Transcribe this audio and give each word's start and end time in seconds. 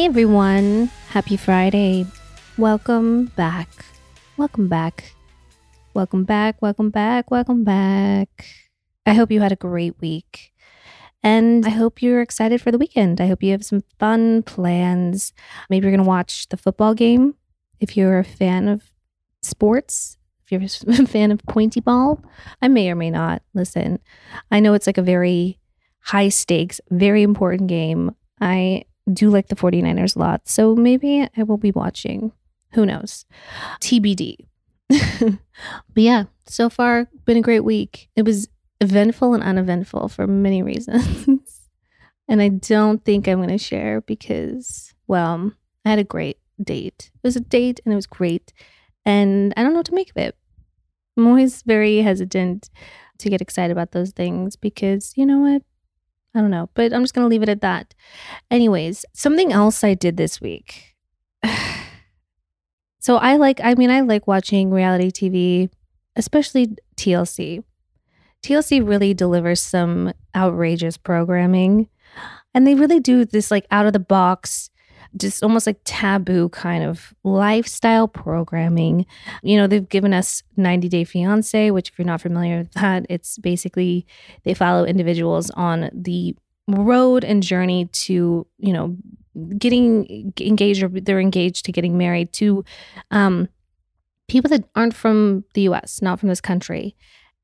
Hey 0.00 0.06
everyone, 0.06 0.86
happy 1.10 1.36
Friday. 1.36 2.06
Welcome 2.56 3.26
back. 3.36 3.68
Welcome 4.38 4.66
back. 4.66 5.12
Welcome 5.92 6.24
back. 6.24 6.62
Welcome 6.62 6.88
back. 6.88 7.30
Welcome 7.30 7.64
back. 7.64 8.46
I 9.04 9.12
hope 9.12 9.30
you 9.30 9.42
had 9.42 9.52
a 9.52 9.56
great 9.56 10.00
week. 10.00 10.54
And 11.22 11.66
I 11.66 11.68
hope 11.68 12.00
you're 12.00 12.22
excited 12.22 12.62
for 12.62 12.72
the 12.72 12.78
weekend. 12.78 13.20
I 13.20 13.26
hope 13.26 13.42
you 13.42 13.52
have 13.52 13.62
some 13.62 13.82
fun 13.98 14.42
plans. 14.42 15.34
Maybe 15.68 15.84
you're 15.84 15.94
going 15.94 16.02
to 16.02 16.08
watch 16.08 16.48
the 16.48 16.56
football 16.56 16.94
game 16.94 17.34
if 17.78 17.94
you're 17.94 18.20
a 18.20 18.24
fan 18.24 18.68
of 18.68 18.82
sports, 19.42 20.16
if 20.42 20.50
you're 20.50 20.62
a 20.98 21.06
fan 21.06 21.30
of 21.30 21.42
pointy 21.42 21.80
ball. 21.80 22.24
I 22.62 22.68
may 22.68 22.90
or 22.90 22.94
may 22.94 23.10
not. 23.10 23.42
Listen, 23.52 23.98
I 24.50 24.60
know 24.60 24.72
it's 24.72 24.86
like 24.86 24.96
a 24.96 25.02
very 25.02 25.58
high 26.00 26.30
stakes, 26.30 26.80
very 26.88 27.22
important 27.22 27.68
game. 27.68 28.16
I 28.40 28.84
do 29.14 29.30
like 29.30 29.48
the 29.48 29.56
49ers 29.56 30.16
a 30.16 30.18
lot. 30.18 30.48
So 30.48 30.74
maybe 30.74 31.26
I 31.36 31.42
will 31.42 31.58
be 31.58 31.72
watching. 31.72 32.32
Who 32.72 32.86
knows? 32.86 33.24
TBD. 33.80 34.46
but 34.88 35.38
yeah, 35.96 36.24
so 36.46 36.68
far 36.68 37.08
been 37.24 37.36
a 37.36 37.42
great 37.42 37.64
week. 37.64 38.08
It 38.16 38.22
was 38.22 38.48
eventful 38.80 39.34
and 39.34 39.42
uneventful 39.42 40.08
for 40.08 40.26
many 40.26 40.62
reasons. 40.64 41.68
and 42.28 42.40
I 42.40 42.48
don't 42.48 43.04
think 43.04 43.26
I'm 43.26 43.38
going 43.38 43.48
to 43.50 43.58
share 43.58 44.00
because, 44.00 44.94
well, 45.06 45.52
I 45.84 45.90
had 45.90 45.98
a 45.98 46.04
great 46.04 46.38
date. 46.62 47.10
It 47.14 47.26
was 47.26 47.36
a 47.36 47.40
date 47.40 47.80
and 47.84 47.92
it 47.92 47.96
was 47.96 48.06
great. 48.06 48.52
And 49.04 49.54
I 49.56 49.62
don't 49.62 49.72
know 49.72 49.78
what 49.78 49.86
to 49.86 49.94
make 49.94 50.10
of 50.10 50.16
it. 50.16 50.36
I'm 51.16 51.26
always 51.26 51.62
very 51.62 51.98
hesitant 51.98 52.70
to 53.18 53.30
get 53.30 53.40
excited 53.40 53.72
about 53.72 53.92
those 53.92 54.12
things 54.12 54.56
because, 54.56 55.12
you 55.16 55.26
know 55.26 55.38
what? 55.38 55.62
I 56.34 56.40
don't 56.40 56.50
know, 56.50 56.70
but 56.74 56.92
I'm 56.92 57.02
just 57.02 57.14
going 57.14 57.24
to 57.24 57.28
leave 57.28 57.42
it 57.42 57.48
at 57.48 57.60
that. 57.60 57.94
Anyways, 58.50 59.04
something 59.12 59.52
else 59.52 59.82
I 59.82 59.94
did 59.94 60.16
this 60.16 60.40
week. 60.40 60.94
so 63.00 63.16
I 63.16 63.36
like, 63.36 63.60
I 63.62 63.74
mean, 63.74 63.90
I 63.90 64.00
like 64.00 64.26
watching 64.28 64.70
reality 64.70 65.10
TV, 65.10 65.70
especially 66.14 66.76
TLC. 66.96 67.64
TLC 68.42 68.86
really 68.86 69.12
delivers 69.12 69.60
some 69.60 70.12
outrageous 70.34 70.96
programming. 70.96 71.88
And 72.54 72.66
they 72.66 72.74
really 72.74 73.00
do 73.00 73.24
this 73.24 73.50
like 73.50 73.66
out 73.70 73.86
of 73.86 73.92
the 73.92 73.98
box, 73.98 74.70
just 75.16 75.42
almost 75.42 75.66
like 75.66 75.80
taboo 75.84 76.48
kind 76.50 76.84
of 76.84 77.12
lifestyle 77.24 78.08
programming. 78.08 79.06
You 79.42 79.56
know, 79.56 79.66
they've 79.66 79.88
given 79.88 80.12
us 80.12 80.42
90 80.56 80.88
Day 80.88 81.04
Fiance, 81.04 81.70
which, 81.70 81.90
if 81.90 81.98
you're 81.98 82.06
not 82.06 82.20
familiar 82.20 82.58
with 82.58 82.72
that, 82.72 83.06
it's 83.08 83.38
basically 83.38 84.06
they 84.44 84.54
follow 84.54 84.84
individuals 84.84 85.50
on 85.50 85.90
the 85.92 86.36
road 86.68 87.24
and 87.24 87.42
journey 87.42 87.86
to, 87.86 88.46
you 88.58 88.72
know, 88.72 88.96
getting 89.58 90.32
engaged 90.40 90.82
or 90.82 90.88
they're 90.88 91.20
engaged 91.20 91.64
to 91.64 91.72
getting 91.72 91.96
married 91.96 92.32
to 92.34 92.64
um, 93.10 93.48
people 94.28 94.48
that 94.50 94.64
aren't 94.74 94.94
from 94.94 95.44
the 95.54 95.62
US, 95.62 96.00
not 96.02 96.20
from 96.20 96.28
this 96.28 96.40
country. 96.40 96.96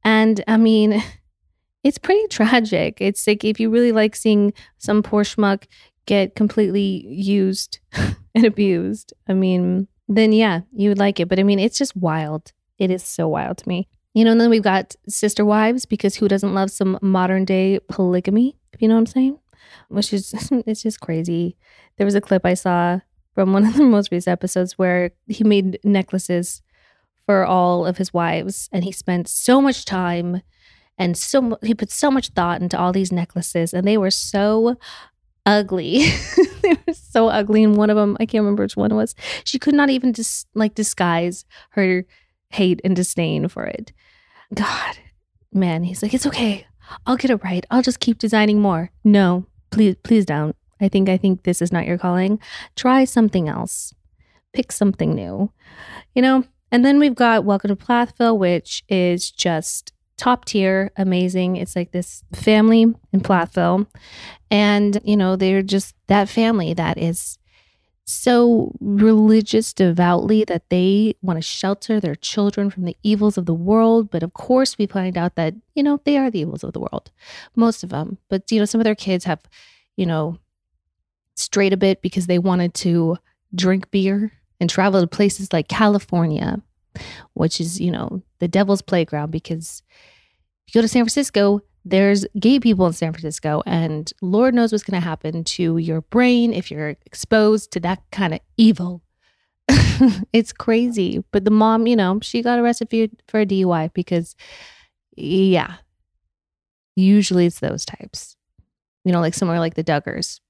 And 0.04 0.42
I 0.46 0.56
mean, 0.56 1.02
it's 1.84 1.98
pretty 1.98 2.26
tragic. 2.28 2.98
It's 3.00 3.26
like 3.26 3.44
if 3.44 3.60
you 3.60 3.70
really 3.70 3.92
like 3.92 4.16
seeing 4.16 4.52
some 4.78 5.02
poor 5.02 5.22
schmuck 5.22 5.64
get 6.06 6.34
completely 6.34 7.06
used 7.08 7.80
and 8.34 8.44
abused, 8.44 9.12
I 9.28 9.34
mean, 9.34 9.88
then 10.08 10.32
yeah, 10.32 10.60
you 10.72 10.88
would 10.88 10.98
like 10.98 11.20
it. 11.20 11.28
But 11.28 11.38
I 11.38 11.42
mean, 11.42 11.58
it's 11.58 11.78
just 11.78 11.96
wild. 11.96 12.52
It 12.78 12.90
is 12.90 13.02
so 13.02 13.28
wild 13.28 13.58
to 13.58 13.68
me. 13.68 13.88
You 14.14 14.24
know, 14.24 14.32
and 14.32 14.40
then 14.40 14.50
we've 14.50 14.62
got 14.62 14.94
sister 15.08 15.44
wives 15.44 15.84
because 15.84 16.16
who 16.16 16.28
doesn't 16.28 16.54
love 16.54 16.70
some 16.70 16.98
modern 17.02 17.44
day 17.44 17.80
polygamy, 17.88 18.56
if 18.72 18.80
you 18.80 18.88
know 18.88 18.94
what 18.94 19.00
I'm 19.00 19.06
saying? 19.06 19.38
Which 19.88 20.12
is, 20.12 20.32
it's 20.66 20.82
just 20.82 21.00
crazy. 21.00 21.56
There 21.98 22.06
was 22.06 22.14
a 22.14 22.20
clip 22.20 22.46
I 22.46 22.54
saw 22.54 23.00
from 23.34 23.52
one 23.52 23.66
of 23.66 23.74
the 23.74 23.82
most 23.84 24.10
recent 24.10 24.32
episodes 24.32 24.78
where 24.78 25.10
he 25.28 25.44
made 25.44 25.78
necklaces 25.84 26.62
for 27.26 27.44
all 27.44 27.84
of 27.84 27.98
his 27.98 28.14
wives 28.14 28.68
and 28.72 28.84
he 28.84 28.92
spent 28.92 29.28
so 29.28 29.60
much 29.60 29.84
time 29.84 30.40
and 30.96 31.16
so 31.16 31.58
he 31.62 31.74
put 31.74 31.90
so 31.90 32.10
much 32.10 32.28
thought 32.28 32.62
into 32.62 32.78
all 32.78 32.92
these 32.92 33.12
necklaces 33.12 33.74
and 33.74 33.86
they 33.86 33.98
were 33.98 34.10
so 34.10 34.78
ugly. 35.46 36.04
they 36.62 36.76
were 36.86 36.92
so 36.92 37.28
ugly. 37.28 37.64
And 37.64 37.76
one 37.76 37.88
of 37.88 37.96
them, 37.96 38.16
I 38.20 38.26
can't 38.26 38.42
remember 38.42 38.64
which 38.64 38.76
one 38.76 38.94
was. 38.94 39.14
She 39.44 39.58
could 39.58 39.74
not 39.74 39.88
even 39.88 40.12
just 40.12 40.48
like 40.54 40.74
disguise 40.74 41.44
her 41.70 42.04
hate 42.50 42.80
and 42.84 42.94
disdain 42.94 43.48
for 43.48 43.64
it. 43.64 43.92
God, 44.52 44.98
man, 45.52 45.84
he's 45.84 46.02
like, 46.02 46.12
it's 46.12 46.26
okay. 46.26 46.66
I'll 47.06 47.16
get 47.16 47.30
it 47.30 47.42
right. 47.42 47.64
I'll 47.70 47.82
just 47.82 48.00
keep 48.00 48.18
designing 48.18 48.60
more. 48.60 48.90
No, 49.02 49.46
please, 49.70 49.96
please 50.02 50.24
don't. 50.24 50.54
I 50.80 50.88
think 50.88 51.08
I 51.08 51.16
think 51.16 51.44
this 51.44 51.62
is 51.62 51.72
not 51.72 51.86
your 51.86 51.98
calling. 51.98 52.38
Try 52.74 53.04
something 53.04 53.48
else. 53.48 53.94
Pick 54.52 54.70
something 54.70 55.14
new. 55.14 55.50
You 56.14 56.22
know, 56.22 56.44
and 56.70 56.84
then 56.84 56.98
we've 56.98 57.14
got 57.14 57.44
Welcome 57.44 57.68
to 57.68 57.76
Plathville, 57.76 58.38
which 58.38 58.84
is 58.88 59.30
just 59.30 59.92
top 60.16 60.44
tier, 60.44 60.90
amazing. 60.96 61.56
It's 61.56 61.76
like 61.76 61.92
this 61.92 62.24
family 62.32 62.86
in 63.12 63.20
Plathville. 63.20 63.86
And, 64.50 65.00
you 65.04 65.16
know, 65.16 65.36
they're 65.36 65.62
just 65.62 65.94
that 66.06 66.28
family 66.28 66.74
that 66.74 66.98
is 66.98 67.38
so 68.08 68.72
religious 68.80 69.72
devoutly 69.72 70.44
that 70.44 70.70
they 70.70 71.16
want 71.22 71.38
to 71.38 71.42
shelter 71.42 71.98
their 71.98 72.14
children 72.14 72.70
from 72.70 72.84
the 72.84 72.96
evils 73.02 73.36
of 73.36 73.46
the 73.46 73.54
world. 73.54 74.10
But 74.10 74.22
of 74.22 74.32
course, 74.32 74.78
we 74.78 74.86
find 74.86 75.18
out 75.18 75.34
that, 75.34 75.54
you 75.74 75.82
know, 75.82 76.00
they 76.04 76.16
are 76.16 76.30
the 76.30 76.40
evils 76.40 76.62
of 76.62 76.72
the 76.72 76.80
world, 76.80 77.10
most 77.56 77.82
of 77.82 77.90
them. 77.90 78.18
But, 78.28 78.50
you 78.50 78.60
know, 78.60 78.64
some 78.64 78.80
of 78.80 78.84
their 78.84 78.94
kids 78.94 79.24
have, 79.24 79.40
you 79.96 80.06
know, 80.06 80.38
strayed 81.34 81.72
a 81.72 81.76
bit 81.76 82.00
because 82.00 82.28
they 82.28 82.38
wanted 82.38 82.74
to 82.74 83.18
drink 83.54 83.90
beer 83.90 84.32
and 84.60 84.70
travel 84.70 85.00
to 85.00 85.06
places 85.06 85.52
like 85.52 85.68
California, 85.68 86.62
which 87.34 87.60
is, 87.60 87.80
you 87.80 87.90
know, 87.90 88.22
the 88.38 88.48
devil's 88.48 88.82
playground 88.82 89.30
because 89.30 89.82
you 90.66 90.72
go 90.74 90.82
to 90.82 90.88
San 90.88 91.02
Francisco, 91.02 91.60
there's 91.84 92.26
gay 92.38 92.58
people 92.58 92.86
in 92.86 92.92
San 92.92 93.12
Francisco, 93.12 93.62
and 93.66 94.12
Lord 94.20 94.54
knows 94.54 94.72
what's 94.72 94.84
going 94.84 95.00
to 95.00 95.06
happen 95.06 95.44
to 95.44 95.78
your 95.78 96.00
brain 96.02 96.52
if 96.52 96.70
you're 96.70 96.96
exposed 97.06 97.72
to 97.72 97.80
that 97.80 98.02
kind 98.10 98.34
of 98.34 98.40
evil. 98.56 99.02
it's 100.32 100.52
crazy. 100.52 101.24
But 101.30 101.44
the 101.44 101.50
mom, 101.50 101.86
you 101.86 101.96
know, 101.96 102.18
she 102.22 102.42
got 102.42 102.58
arrested 102.58 102.90
for, 102.90 103.06
for 103.28 103.40
a 103.40 103.46
DUI 103.46 103.92
because, 103.92 104.34
yeah, 105.16 105.76
usually 106.96 107.46
it's 107.46 107.60
those 107.60 107.84
types. 107.84 108.36
You 109.04 109.12
know, 109.12 109.20
like 109.20 109.34
somewhere 109.34 109.60
like 109.60 109.74
the 109.74 109.84
Duggars. 109.84 110.40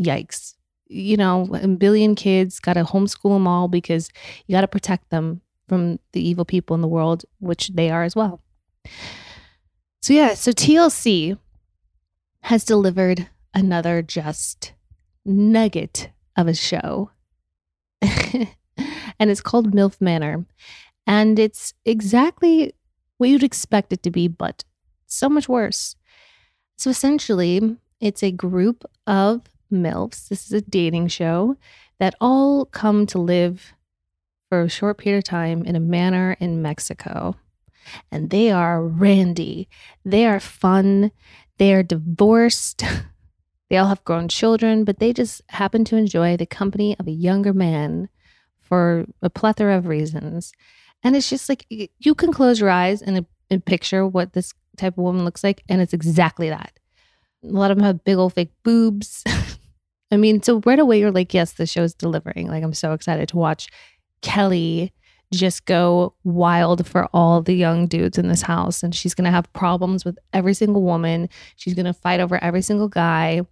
Yikes 0.00 0.54
you 0.88 1.16
know, 1.16 1.48
a 1.52 1.68
billion 1.68 2.14
kids, 2.14 2.58
got 2.60 2.74
to 2.74 2.84
homeschool 2.84 3.34
them 3.34 3.46
all 3.46 3.68
because 3.68 4.08
you 4.46 4.54
got 4.54 4.62
to 4.62 4.68
protect 4.68 5.10
them 5.10 5.40
from 5.68 5.98
the 6.12 6.26
evil 6.26 6.44
people 6.44 6.74
in 6.74 6.80
the 6.80 6.88
world, 6.88 7.24
which 7.38 7.68
they 7.68 7.90
are 7.90 8.02
as 8.02 8.16
well. 8.16 8.40
So, 10.02 10.12
yeah, 10.12 10.34
so 10.34 10.52
TLC 10.52 11.38
has 12.42 12.64
delivered 12.64 13.28
another 13.54 14.02
just 14.02 14.72
nugget 15.24 16.10
of 16.36 16.48
a 16.48 16.54
show. 16.54 17.10
and 18.02 18.48
it's 19.18 19.40
called 19.40 19.74
MILF 19.74 20.00
Manor. 20.00 20.46
And 21.06 21.38
it's 21.38 21.74
exactly 21.84 22.74
what 23.16 23.30
you'd 23.30 23.42
expect 23.42 23.92
it 23.92 24.02
to 24.04 24.10
be, 24.10 24.28
but 24.28 24.64
so 25.06 25.28
much 25.28 25.48
worse. 25.48 25.96
So 26.76 26.90
essentially, 26.90 27.76
it's 28.00 28.22
a 28.22 28.30
group 28.30 28.84
of 29.06 29.42
MILFs. 29.72 30.28
This 30.28 30.46
is 30.46 30.52
a 30.52 30.60
dating 30.60 31.08
show 31.08 31.56
that 31.98 32.14
all 32.20 32.64
come 32.66 33.06
to 33.06 33.18
live 33.18 33.74
for 34.48 34.62
a 34.62 34.68
short 34.68 34.98
period 34.98 35.18
of 35.18 35.24
time 35.24 35.64
in 35.64 35.76
a 35.76 35.80
manor 35.80 36.36
in 36.40 36.62
Mexico. 36.62 37.36
And 38.10 38.30
they 38.30 38.50
are 38.50 38.82
randy. 38.82 39.68
They 40.04 40.26
are 40.26 40.40
fun. 40.40 41.10
They 41.58 41.72
are 41.74 41.82
divorced. 41.82 42.82
they 43.70 43.76
all 43.76 43.88
have 43.88 44.04
grown 44.04 44.28
children, 44.28 44.84
but 44.84 44.98
they 44.98 45.12
just 45.12 45.42
happen 45.48 45.84
to 45.86 45.96
enjoy 45.96 46.36
the 46.36 46.46
company 46.46 46.96
of 46.98 47.06
a 47.06 47.12
younger 47.12 47.52
man 47.52 48.08
for 48.60 49.06
a 49.22 49.30
plethora 49.30 49.76
of 49.76 49.86
reasons. 49.86 50.52
And 51.02 51.16
it's 51.16 51.30
just 51.30 51.48
like 51.48 51.64
you 51.70 52.14
can 52.14 52.32
close 52.32 52.60
your 52.60 52.70
eyes 52.70 53.02
and, 53.02 53.24
and 53.50 53.64
picture 53.64 54.06
what 54.06 54.32
this 54.32 54.52
type 54.76 54.94
of 54.94 55.04
woman 55.04 55.24
looks 55.24 55.44
like, 55.44 55.62
and 55.68 55.80
it's 55.80 55.92
exactly 55.92 56.48
that. 56.48 56.72
A 57.44 57.48
lot 57.48 57.70
of 57.70 57.76
them 57.76 57.86
have 57.86 58.04
big 58.04 58.16
old 58.16 58.34
fake 58.34 58.52
boobs. 58.62 59.22
I 60.10 60.16
mean, 60.16 60.42
so 60.42 60.60
right 60.64 60.78
away 60.78 60.98
you're 60.98 61.12
like, 61.12 61.34
yes, 61.34 61.52
the 61.52 61.66
show's 61.66 61.94
delivering. 61.94 62.48
Like, 62.48 62.64
I'm 62.64 62.74
so 62.74 62.92
excited 62.92 63.28
to 63.28 63.36
watch 63.36 63.68
Kelly 64.22 64.92
just 65.32 65.66
go 65.66 66.14
wild 66.24 66.86
for 66.86 67.06
all 67.12 67.42
the 67.42 67.54
young 67.54 67.86
dudes 67.86 68.16
in 68.16 68.28
this 68.28 68.42
house. 68.42 68.82
And 68.82 68.94
she's 68.94 69.14
going 69.14 69.26
to 69.26 69.30
have 69.30 69.52
problems 69.52 70.04
with 70.04 70.18
every 70.32 70.54
single 70.54 70.82
woman. 70.82 71.28
She's 71.56 71.74
going 71.74 71.86
to 71.86 71.92
fight 71.92 72.20
over 72.20 72.42
every 72.42 72.62
single 72.62 72.88
guy. 72.88 73.42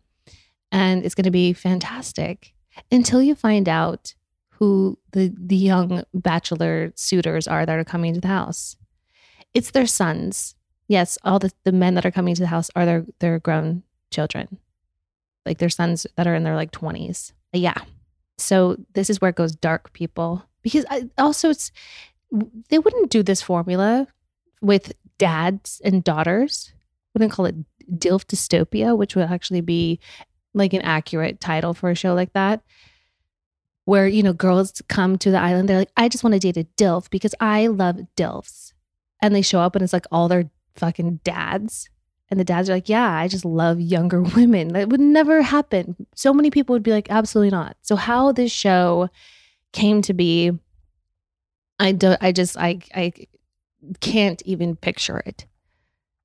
And 0.73 1.05
it's 1.05 1.15
going 1.15 1.25
to 1.25 1.31
be 1.31 1.53
fantastic 1.53 2.55
until 2.91 3.23
you 3.23 3.35
find 3.35 3.69
out 3.69 4.15
who 4.49 4.99
the, 5.13 5.33
the 5.39 5.57
young 5.57 6.03
bachelor 6.15 6.93
suitors 6.97 7.47
are 7.47 7.67
that 7.67 7.79
are 7.79 7.85
coming 7.85 8.15
to 8.15 8.21
the 8.21 8.29
house. 8.29 8.77
It's 9.53 9.71
their 9.73 9.87
sons. 9.87 10.55
Yes, 10.89 11.19
all 11.25 11.39
the, 11.39 11.53
the 11.65 11.73
men 11.73 11.95
that 11.95 12.07
are 12.07 12.11
coming 12.11 12.35
to 12.35 12.43
the 12.43 12.49
house 12.49 12.71
are 12.75 12.87
their, 12.87 13.05
their 13.19 13.39
grown 13.39 13.83
children 14.11 14.59
like 15.47 15.59
their 15.59 15.71
sons 15.71 16.07
that 16.17 16.27
are 16.27 16.35
in 16.35 16.43
their 16.43 16.57
like 16.57 16.73
20s. 16.73 17.33
Yeah. 17.53 17.81
So 18.37 18.77
this 18.93 19.09
is 19.09 19.21
where 19.21 19.31
it 19.31 19.37
goes 19.37 19.55
dark, 19.55 19.93
people. 19.95 20.45
Because 20.67 20.85
I, 20.91 21.09
also 21.17 21.51
it's 21.51 21.71
they 22.71 22.81
wouldn't 22.81 23.09
do 23.09 23.23
this 23.23 23.41
formula 23.41 24.09
with 24.61 24.93
dads 25.17 25.81
and 25.85 26.03
daughters. 26.03 26.73
Wouldn't 27.15 27.31
call 27.31 27.47
it 27.47 27.55
DILF 27.89 28.27
dystopia, 28.27 28.99
which 28.99 29.15
would 29.15 29.31
actually 29.31 29.61
be 29.61 30.01
like 30.55 30.73
an 30.73 30.83
accurate 30.83 31.39
title 31.41 31.73
for 31.73 31.89
a 31.89 31.95
show 31.95 32.15
like 32.15 32.33
that. 32.33 32.63
Where, 33.85 34.09
you 34.09 34.25
know, 34.25 34.33
girls 34.33 34.83
come 34.89 35.17
to 35.19 35.31
the 35.31 35.39
island, 35.39 35.69
they're 35.69 35.79
like, 35.79 35.93
I 35.97 36.09
just 36.09 36.25
want 36.25 36.35
to 36.35 36.41
date 36.41 36.57
a 36.57 36.67
DILF 36.77 37.11
because 37.11 37.37
I 37.39 37.69
love 37.69 38.01
DILFs. 38.17 38.73
And 39.23 39.37
they 39.37 39.43
show 39.43 39.61
up 39.61 39.77
and 39.77 39.85
it's 39.85 39.93
like 39.93 40.07
all 40.11 40.27
their 40.27 40.51
fucking 40.75 41.21
dads. 41.23 41.89
And 42.29 42.41
the 42.41 42.45
dads 42.45 42.69
are 42.69 42.75
like, 42.75 42.89
yeah, 42.89 43.09
I 43.09 43.29
just 43.29 43.45
love 43.45 43.79
younger 43.79 44.21
women. 44.37 44.73
That 44.73 44.89
would 44.89 44.99
never 44.99 45.43
happen. 45.43 45.95
So 46.17 46.35
many 46.35 46.51
people 46.51 46.73
would 46.73 46.83
be 46.83 46.91
like, 46.91 47.07
absolutely 47.09 47.51
not. 47.51 47.77
So 47.83 47.95
how 47.95 48.33
this 48.33 48.51
show 48.51 49.09
came 49.73 50.03
to 50.03 50.15
be, 50.15 50.53
I 51.79 51.93
don't, 51.93 52.23
I 52.23 52.33
just 52.33 52.57
I 52.57 52.81
I 52.95 53.13
can't 54.01 54.43
even 54.43 54.77
picture 54.77 55.19
it. 55.19 55.47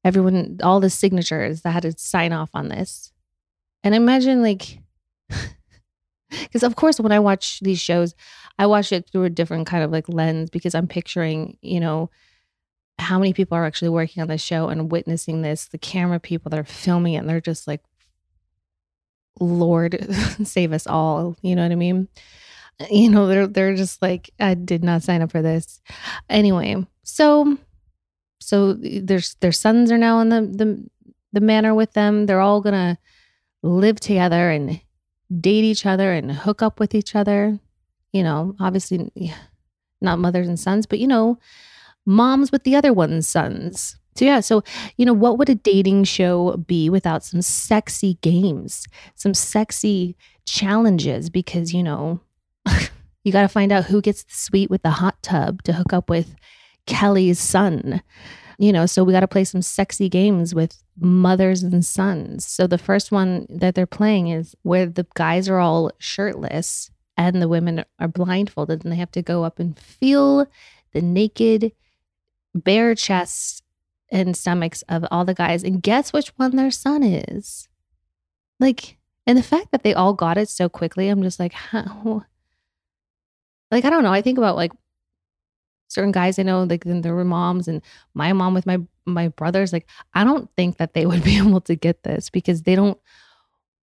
Everyone, 0.04 0.60
all 0.64 0.80
the 0.80 0.90
signatures 0.90 1.62
that 1.62 1.72
had 1.72 1.84
to 1.84 1.94
sign 1.98 2.34
off 2.34 2.50
on 2.54 2.70
this. 2.70 3.12
And 3.84 3.94
imagine 3.94 4.42
like 4.42 4.80
because 6.30 6.64
of 6.64 6.76
course 6.76 7.00
when 7.00 7.12
I 7.12 7.20
watch 7.20 7.60
these 7.60 7.80
shows, 7.80 8.16
I 8.58 8.66
watch 8.66 8.92
it 8.92 9.10
through 9.10 9.26
a 9.26 9.30
different 9.30 9.68
kind 9.68 9.84
of 9.84 9.92
like 9.92 10.08
lens 10.08 10.50
because 10.50 10.76
I'm 10.76 10.88
picturing, 10.88 11.58
you 11.62 11.80
know, 11.80 12.10
how 13.00 13.18
many 13.20 13.34
people 13.34 13.58
are 13.58 13.66
actually 13.66 13.90
working 13.90 14.22
on 14.22 14.28
the 14.28 14.38
show 14.38 14.70
and 14.70 14.92
witnessing 14.92 15.42
this, 15.42 15.66
the 15.66 15.78
camera 15.78 16.20
people 16.20 16.50
that 16.50 16.60
are 16.60 16.64
filming 16.64 17.14
it, 17.14 17.18
and 17.18 17.30
they're 17.30 17.42
just 17.42 17.68
like, 17.68 17.82
Lord, 19.40 20.08
save 20.44 20.72
us 20.72 20.88
all. 20.88 21.36
You 21.42 21.56
know 21.56 21.64
what 21.64 21.72
I 21.72 21.76
mean? 21.76 22.08
You 22.92 23.10
know, 23.10 23.28
they're 23.28 23.48
they're 23.48 23.76
just 23.76 24.02
like, 24.02 24.32
I 24.40 24.54
did 24.54 24.84
not 24.84 25.04
sign 25.04 25.22
up 25.22 25.32
for 25.32 25.42
this. 25.42 25.82
Anyway, 26.30 26.86
so 27.04 27.58
so 28.40 28.74
there's 28.74 29.36
their 29.36 29.52
sons 29.52 29.92
are 29.92 29.98
now 29.98 30.20
in 30.20 30.30
the 30.30 30.42
the 30.42 30.90
the 31.34 31.42
manor 31.42 31.74
with 31.74 31.94
them. 31.94 32.26
They're 32.26 32.42
all 32.42 32.62
gonna 32.62 32.98
live 33.64 34.00
together 34.00 34.50
and 34.50 34.82
date 35.40 35.64
each 35.64 35.86
other 35.86 36.12
and 36.12 36.32
hook 36.32 36.62
up 36.62 36.80
with 36.80 36.96
each 36.96 37.16
other. 37.16 37.60
You 38.14 38.24
know, 38.24 38.56
obviously 38.60 39.12
not 40.02 40.20
mothers 40.20 40.48
and 40.48 40.60
sons, 40.60 40.86
but 40.86 41.00
you 41.00 41.08
know, 41.08 41.38
moms 42.06 42.52
with 42.52 42.64
the 42.64 42.76
other 42.76 42.94
one's 42.94 43.28
sons. 43.28 43.98
So, 44.16 44.26
yeah, 44.26 44.42
so, 44.42 44.64
you 44.98 45.06
know, 45.06 45.14
what 45.14 45.38
would 45.38 45.50
a 45.50 45.56
dating 45.56 46.04
show 46.04 46.58
be 46.58 46.90
without 46.90 47.24
some 47.24 47.42
sexy 47.42 48.18
games, 48.22 48.86
some 49.16 49.34
sexy 49.34 50.18
challenges? 50.46 51.30
Because, 51.30 51.74
you 51.74 51.82
know, 51.82 52.20
you 53.24 53.32
got 53.32 53.42
to 53.42 53.48
find 53.48 53.72
out 53.72 53.86
who 53.86 54.02
gets 54.02 54.24
the 54.24 54.34
suite 54.34 54.70
with 54.70 54.82
the 54.82 54.92
hot 54.92 55.22
tub 55.22 55.64
to 55.64 55.74
hook 55.74 55.94
up 55.94 56.10
with 56.10 56.36
Kelly's 56.86 57.40
son. 57.40 58.02
You 58.58 58.72
know, 58.72 58.86
so 58.86 59.04
we 59.04 59.14
got 59.14 59.22
to 59.22 59.28
play 59.28 59.44
some 59.44 59.62
sexy 59.62 60.08
games 60.08 60.54
with 60.54 60.84
mothers 61.00 61.64
and 61.64 61.84
sons. 61.84 62.46
So 62.46 62.68
the 62.68 62.78
first 62.78 63.12
one 63.12 63.48
that 63.50 63.74
they're 63.74 63.88
playing 63.88 64.28
is 64.28 64.56
where 64.62 64.86
the 64.86 65.08
guys 65.16 65.50
are 65.50 65.60
all 65.60 65.92
shirtless 65.98 66.92
and 67.18 67.42
the 67.42 67.48
women 67.48 67.84
are 68.00 68.08
blindfolded 68.08 68.84
and 68.84 68.92
they 68.92 68.98
have 68.98 69.12
to 69.12 69.22
go 69.22 69.44
up 69.44 69.60
and 69.60 69.78
feel 69.78 70.48
the 70.94 71.02
naked 71.02 71.72
bare 72.54 72.96
chests 72.96 73.62
and 74.12 74.36
stomachs 74.36 74.84
of 74.90 75.06
all 75.10 75.26
the 75.26 75.34
guys 75.34 75.64
and 75.64 75.82
guess 75.82 76.12
which 76.12 76.30
one 76.38 76.56
their 76.56 76.72
son 76.72 77.02
is. 77.04 77.68
Like, 78.60 78.98
and 79.26 79.38
the 79.38 79.44
fact 79.44 79.72
that 79.72 79.84
they 79.84 79.94
all 79.94 80.14
got 80.14 80.38
it 80.38 80.50
so 80.50 80.70
quickly, 80.70 81.08
I'm 81.08 81.24
just 81.24 81.40
like, 81.40 81.54
how? 81.72 82.26
Like, 83.72 83.86
I 83.86 83.90
don't 83.90 84.04
know. 84.04 84.14
I 84.14 84.22
think 84.22 84.38
about 84.38 84.56
like 84.56 84.72
certain 85.88 86.12
guys 86.12 86.38
I 86.38 86.44
know, 86.44 86.64
like 86.64 86.84
then 86.84 87.02
their 87.02 87.16
moms 87.24 87.68
and 87.68 87.82
my 88.14 88.34
mom 88.34 88.54
with 88.54 88.66
my 88.66 88.80
my 89.06 89.30
brothers. 89.30 89.74
Like, 89.74 89.88
I 90.14 90.24
don't 90.24 90.50
think 90.56 90.78
that 90.78 90.94
they 90.94 91.06
would 91.08 91.24
be 91.24 91.38
able 91.38 91.62
to 91.62 91.76
get 91.76 92.04
this 92.04 92.30
because 92.30 92.64
they 92.64 92.76
don't 92.76 93.00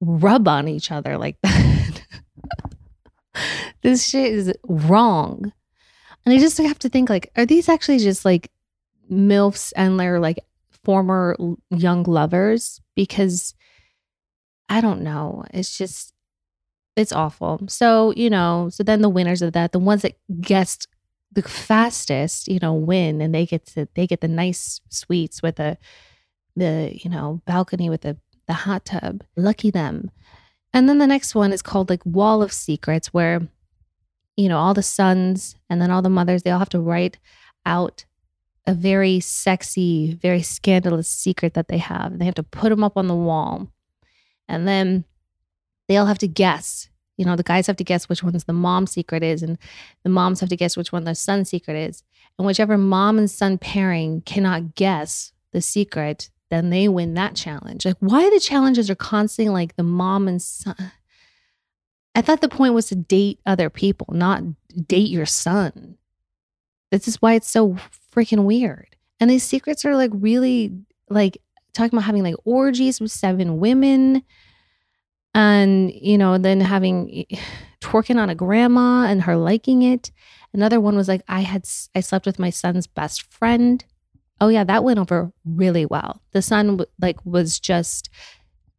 rub 0.00 0.46
on 0.46 0.69
each 0.69 0.93
other 0.93 1.19
like 1.19 1.37
that. 1.43 2.02
this 3.82 4.06
shit 4.06 4.32
is 4.32 4.52
wrong. 4.67 5.52
And 6.25 6.35
I 6.35 6.38
just 6.38 6.58
have 6.58 6.79
to 6.81 6.88
think 6.88 7.08
like, 7.08 7.31
are 7.37 7.46
these 7.46 7.69
actually 7.69 7.99
just 7.99 8.25
like 8.25 8.50
MILFs 9.11 9.73
and 9.76 9.99
their 9.99 10.20
like 10.20 10.40
former 10.85 11.37
young 11.70 12.02
lovers 12.02 12.81
because 12.94 13.55
I 14.69 14.81
don't 14.81 15.02
know. 15.02 15.44
It's 15.52 15.76
just, 15.76 16.12
it's 16.99 17.12
awful. 17.12 17.61
So, 17.69 18.12
you 18.17 18.31
know, 18.31 18.69
so 18.71 18.83
then 18.83 19.03
the 19.03 19.09
winners 19.09 19.43
of 19.43 19.53
that, 19.53 19.73
the 19.73 19.79
ones 19.79 20.03
that 20.03 20.17
guessed 20.41 20.89
the 21.33 21.43
fastest, 21.43 22.49
you 22.49 22.59
know, 22.61 22.75
win 22.75 23.21
and 23.21 23.35
they 23.35 23.47
get 23.47 23.67
to, 23.67 23.89
they 23.95 24.06
get 24.06 24.21
the 24.21 24.29
nice 24.29 24.81
suites 24.89 25.43
with 25.43 25.56
the, 25.56 25.79
the, 26.56 26.91
you 26.93 27.11
know, 27.11 27.41
balcony 27.47 27.91
with 27.91 28.03
the, 28.03 28.17
the 28.47 28.53
hot 28.53 28.85
tub. 28.85 29.23
Lucky 29.37 29.71
them. 29.71 30.11
And 30.73 30.89
then 30.89 30.99
the 30.99 31.06
next 31.06 31.35
one 31.35 31.53
is 31.53 31.62
called 31.62 31.91
like 31.91 32.05
Wall 32.05 32.43
of 32.43 32.53
Secrets, 32.53 33.09
where, 33.09 33.49
you 34.37 34.49
know, 34.49 34.59
all 34.59 34.75
the 34.75 34.83
sons 34.83 35.56
and 35.69 35.81
then 35.81 35.91
all 35.91 36.03
the 36.03 36.09
mothers, 36.09 36.43
they 36.43 36.50
all 36.50 36.59
have 36.59 36.69
to 36.71 36.81
write 36.81 37.19
out 37.65 38.05
a 38.67 38.75
very 38.75 39.19
sexy, 39.19 40.15
very 40.15 40.43
scandalous 40.43 41.09
secret 41.09 41.55
that 41.55 41.69
they 41.69 41.79
have. 41.79 42.19
They 42.19 42.27
have 42.27 42.35
to 42.35 42.43
put 42.43 42.69
them 42.69 42.85
up 42.85 42.97
on 42.97 43.06
the 43.06 43.15
wall. 43.15 43.69
And 44.47 44.69
then 44.69 45.05
they 45.88 45.96
all 45.96 46.06
have 46.06 46.19
to 46.19 46.29
guess. 46.29 46.88
You 47.17 47.25
know, 47.25 47.35
the 47.35 47.43
guys 47.43 47.67
have 47.67 47.76
to 47.76 47.85
guess 47.85 48.09
which 48.09 48.23
one's 48.23 48.45
the 48.45 48.52
mom's 48.52 48.92
secret 48.92 49.23
is, 49.25 49.42
and 49.42 49.59
the 50.04 50.11
moms 50.11 50.40
have 50.40 50.49
to 50.50 50.57
guess 50.57 50.76
which 50.76 50.92
one 50.92 51.04
the 51.04 51.14
son's 51.14 51.50
secret 51.50 51.76
is. 51.76 52.04
And 52.38 52.47
whichever 52.47 52.78
mom 52.78 53.18
and 53.18 53.30
son 53.30 53.59
pairing 53.59 54.21
cannot 54.23 54.76
guess 54.76 55.33
the 55.52 55.61
secret, 55.61 56.30
then 56.50 56.71
they 56.71 56.88
win 56.88 57.14
that 57.14 57.35
challenge. 57.35 57.85
Like, 57.85 57.97
why 57.99 58.30
the 58.30 58.38
challenges 58.38 58.88
are 58.88 58.95
constantly 58.95 59.52
like 59.52 59.75
the 59.75 59.83
mom 59.83 60.28
and 60.28 60.40
son? 60.40 60.92
I 62.14 62.21
thought 62.21 62.40
the 62.40 62.49
point 62.49 62.75
was 62.75 62.88
to 62.88 62.95
date 62.95 63.40
other 63.47 63.71
people, 63.71 64.07
not 64.11 64.42
date 64.87 65.11
your 65.11 65.26
son. 65.26 65.97
This 66.90 67.07
is 67.07 67.21
why 67.21 67.35
it's 67.35 67.50
so 67.50 67.76
freaking 68.14 68.45
weird. 68.45 68.97
And 69.21 69.28
these 69.30 69.45
secrets 69.45 69.85
are 69.85 69.97
like 69.97 70.11
really 70.14 70.73
like 71.11 71.38
talking 71.75 71.97
about 71.97 72.07
having 72.07 72.23
like 72.23 72.37
orgies 72.45 73.00
with 73.00 73.11
seven 73.11 73.59
women 73.59 74.23
and 75.38 75.92
you 75.95 76.18
know 76.18 76.37
then 76.37 76.61
having 76.61 77.25
twerking 77.80 78.21
on 78.21 78.28
a 78.28 78.35
grandma 78.35 79.07
and 79.07 79.23
her 79.23 79.37
liking 79.37 79.83
it. 79.83 80.11
Another 80.52 80.80
one 80.80 80.97
was 80.97 81.09
like 81.09 81.23
i 81.28 81.40
had 81.40 81.64
i 81.95 82.00
slept 82.00 82.26
with 82.26 82.38
my 82.38 82.50
son's 82.50 82.87
best 82.87 83.23
friend. 83.23 83.85
Oh 84.40 84.49
yeah 84.49 84.64
that 84.64 84.85
went 84.85 84.99
over 84.99 85.33
really 85.45 85.87
well. 85.87 86.21
The 86.33 86.42
son 86.42 86.80
like 87.00 87.25
was 87.25 87.61
just 87.61 88.11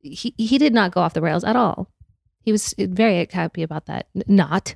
he 0.01 0.33
he 0.37 0.57
did 0.57 0.73
not 0.73 0.91
go 0.91 1.01
off 1.01 1.13
the 1.13 1.21
rails 1.21 1.45
at 1.45 1.55
all. 1.55 1.89
He 2.41 2.51
was 2.51 2.75
eh, 2.77 2.87
very 2.89 3.25
happy 3.31 3.63
about 3.63 3.85
that. 3.85 4.07
Not. 4.27 4.75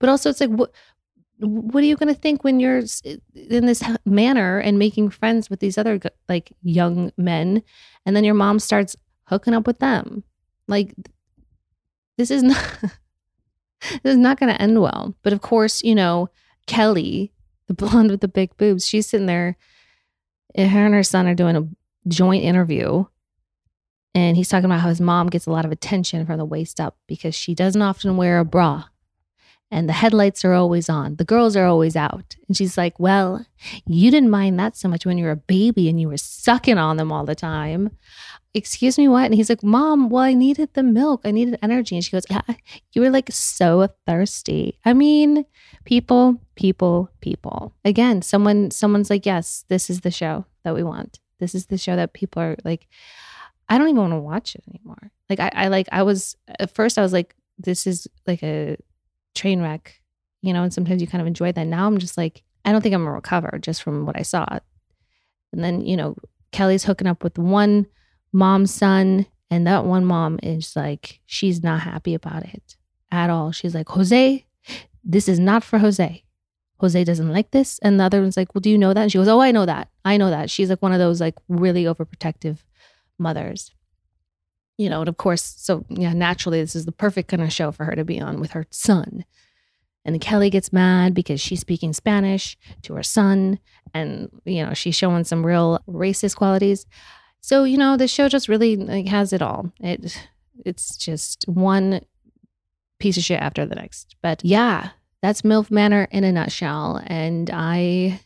But 0.00 0.08
also 0.08 0.30
it's 0.30 0.40
like 0.40 0.50
what 0.50 0.72
what 1.38 1.82
are 1.82 1.86
you 1.86 1.96
going 1.96 2.14
to 2.14 2.20
think 2.20 2.42
when 2.42 2.58
you're 2.58 2.82
eh, 3.04 3.16
in 3.34 3.66
this 3.66 3.84
manor 4.04 4.58
and 4.58 4.78
making 4.78 5.10
friends 5.10 5.48
with 5.48 5.60
these 5.60 5.78
other 5.78 6.00
like 6.28 6.52
young 6.62 7.12
men? 7.16 7.62
And 8.04 8.16
then 8.16 8.24
your 8.24 8.34
mom 8.34 8.58
starts 8.58 8.96
hooking 9.26 9.54
up 9.54 9.66
with 9.66 9.78
them 9.78 10.24
like 10.68 10.94
this 12.18 12.30
is 12.30 12.42
not 12.42 12.62
this 12.80 14.12
is 14.12 14.16
not 14.16 14.38
going 14.38 14.52
to 14.52 14.60
end 14.60 14.80
well. 14.80 15.14
But 15.22 15.32
of 15.32 15.40
course 15.40 15.82
you 15.82 15.94
know 15.94 16.28
kelly 16.66 17.30
the 17.66 17.74
blonde 17.74 18.10
with 18.10 18.20
the 18.20 18.28
big 18.28 18.56
boobs 18.56 18.86
she's 18.86 19.06
sitting 19.06 19.26
there 19.26 19.56
and 20.54 20.70
her 20.70 20.86
and 20.86 20.94
her 20.94 21.02
son 21.02 21.26
are 21.26 21.34
doing 21.34 21.56
a 21.56 21.68
joint 22.08 22.42
interview 22.42 23.04
and 24.14 24.36
he's 24.36 24.48
talking 24.48 24.66
about 24.66 24.80
how 24.80 24.88
his 24.88 25.00
mom 25.00 25.28
gets 25.28 25.46
a 25.46 25.50
lot 25.50 25.64
of 25.64 25.72
attention 25.72 26.24
from 26.24 26.38
the 26.38 26.44
waist 26.44 26.80
up 26.80 26.96
because 27.06 27.34
she 27.34 27.54
doesn't 27.54 27.82
often 27.82 28.16
wear 28.16 28.38
a 28.38 28.44
bra 28.44 28.84
and 29.70 29.88
the 29.88 29.92
headlights 29.92 30.44
are 30.44 30.52
always 30.52 30.88
on. 30.88 31.16
The 31.16 31.24
girls 31.24 31.56
are 31.56 31.66
always 31.66 31.96
out. 31.96 32.36
And 32.46 32.56
she's 32.56 32.78
like, 32.78 32.98
Well, 33.00 33.44
you 33.86 34.10
didn't 34.10 34.30
mind 34.30 34.58
that 34.58 34.76
so 34.76 34.88
much 34.88 35.04
when 35.04 35.18
you 35.18 35.24
were 35.24 35.32
a 35.32 35.36
baby 35.36 35.88
and 35.88 36.00
you 36.00 36.08
were 36.08 36.16
sucking 36.16 36.78
on 36.78 36.96
them 36.96 37.10
all 37.10 37.24
the 37.24 37.34
time. 37.34 37.90
Excuse 38.52 38.98
me, 38.98 39.08
what? 39.08 39.24
And 39.24 39.34
he's 39.34 39.48
like, 39.48 39.64
Mom, 39.64 40.10
well, 40.10 40.22
I 40.22 40.34
needed 40.34 40.74
the 40.74 40.82
milk. 40.82 41.22
I 41.24 41.32
needed 41.32 41.58
energy. 41.60 41.96
And 41.96 42.04
she 42.04 42.12
goes, 42.12 42.26
yeah, 42.30 42.42
You 42.92 43.02
were 43.02 43.10
like 43.10 43.30
so 43.32 43.88
thirsty. 44.06 44.78
I 44.84 44.92
mean, 44.92 45.44
people, 45.84 46.40
people, 46.54 47.10
people. 47.20 47.74
Again, 47.84 48.22
someone, 48.22 48.70
someone's 48.70 49.10
like, 49.10 49.26
Yes, 49.26 49.64
this 49.68 49.90
is 49.90 50.02
the 50.02 50.10
show 50.10 50.44
that 50.62 50.74
we 50.74 50.82
want. 50.82 51.18
This 51.40 51.54
is 51.54 51.66
the 51.66 51.78
show 51.78 51.96
that 51.96 52.12
people 52.12 52.42
are 52.42 52.56
like, 52.64 52.86
I 53.68 53.78
don't 53.78 53.88
even 53.88 54.00
want 54.00 54.12
to 54.12 54.18
watch 54.18 54.54
it 54.54 54.64
anymore. 54.68 55.10
Like 55.28 55.40
I, 55.40 55.50
I 55.54 55.68
like 55.68 55.88
I 55.90 56.02
was 56.02 56.36
at 56.58 56.74
first 56.74 56.98
I 56.98 57.02
was 57.02 57.12
like, 57.12 57.34
this 57.58 57.86
is 57.86 58.06
like 58.26 58.42
a 58.42 58.76
train 59.34 59.60
wreck, 59.60 60.00
you 60.42 60.52
know, 60.52 60.62
and 60.62 60.72
sometimes 60.72 61.00
you 61.00 61.06
kind 61.06 61.22
of 61.22 61.26
enjoy 61.26 61.52
that. 61.52 61.66
Now 61.66 61.86
I'm 61.86 61.98
just 61.98 62.16
like, 62.16 62.42
I 62.64 62.72
don't 62.72 62.80
think 62.80 62.94
I'm 62.94 63.02
gonna 63.02 63.12
recover 63.12 63.58
just 63.60 63.82
from 63.82 64.06
what 64.06 64.18
I 64.18 64.22
saw. 64.22 64.46
And 65.52 65.62
then, 65.62 65.84
you 65.86 65.96
know, 65.96 66.16
Kelly's 66.52 66.84
hooking 66.84 67.06
up 67.06 67.22
with 67.22 67.38
one 67.38 67.86
mom's 68.32 68.72
son, 68.72 69.26
and 69.50 69.66
that 69.66 69.84
one 69.84 70.04
mom 70.04 70.38
is 70.42 70.74
like, 70.74 71.20
she's 71.26 71.62
not 71.62 71.80
happy 71.80 72.14
about 72.14 72.44
it 72.44 72.76
at 73.10 73.30
all. 73.30 73.52
She's 73.52 73.74
like, 73.74 73.88
Jose, 73.90 74.44
this 75.04 75.28
is 75.28 75.38
not 75.38 75.62
for 75.62 75.78
Jose. 75.78 76.24
Jose 76.78 77.04
doesn't 77.04 77.32
like 77.32 77.50
this. 77.50 77.78
And 77.80 77.98
the 77.98 78.04
other 78.04 78.20
one's 78.20 78.36
like, 78.36 78.54
Well, 78.54 78.60
do 78.60 78.70
you 78.70 78.78
know 78.78 78.92
that? 78.92 79.02
And 79.02 79.12
she 79.12 79.18
goes, 79.18 79.28
Oh, 79.28 79.40
I 79.40 79.52
know 79.52 79.66
that. 79.66 79.88
I 80.04 80.16
know 80.16 80.30
that. 80.30 80.50
She's 80.50 80.70
like 80.70 80.82
one 80.82 80.92
of 80.92 80.98
those 80.98 81.20
like 81.20 81.34
really 81.48 81.84
overprotective 81.84 82.58
mothers. 83.18 83.70
You 84.76 84.90
know, 84.90 85.00
and 85.00 85.08
of 85.08 85.16
course, 85.16 85.42
so 85.42 85.84
yeah, 85.88 86.12
naturally, 86.12 86.60
this 86.60 86.74
is 86.74 86.84
the 86.84 86.92
perfect 86.92 87.28
kind 87.28 87.42
of 87.42 87.52
show 87.52 87.70
for 87.70 87.84
her 87.84 87.94
to 87.94 88.04
be 88.04 88.20
on 88.20 88.40
with 88.40 88.52
her 88.52 88.66
son. 88.70 89.24
And 90.04 90.20
Kelly 90.20 90.50
gets 90.50 90.72
mad 90.72 91.14
because 91.14 91.40
she's 91.40 91.60
speaking 91.60 91.92
Spanish 91.92 92.58
to 92.82 92.94
her 92.94 93.02
son, 93.02 93.58
and 93.94 94.28
you 94.44 94.64
know 94.64 94.74
she's 94.74 94.96
showing 94.96 95.24
some 95.24 95.46
real 95.46 95.78
racist 95.88 96.36
qualities. 96.36 96.86
So 97.40 97.64
you 97.64 97.78
know 97.78 97.96
the 97.96 98.08
show 98.08 98.28
just 98.28 98.48
really 98.48 98.76
like, 98.76 99.06
has 99.06 99.32
it 99.32 99.42
all. 99.42 99.72
It 99.80 100.18
it's 100.64 100.96
just 100.96 101.44
one 101.48 102.00
piece 102.98 103.16
of 103.16 103.22
shit 103.22 103.40
after 103.40 103.64
the 103.64 103.76
next. 103.76 104.16
But 104.22 104.44
yeah, 104.44 104.90
that's 105.22 105.42
MILF 105.42 105.70
Manor 105.70 106.08
in 106.10 106.24
a 106.24 106.32
nutshell, 106.32 107.00
and 107.06 107.50
I 107.50 108.20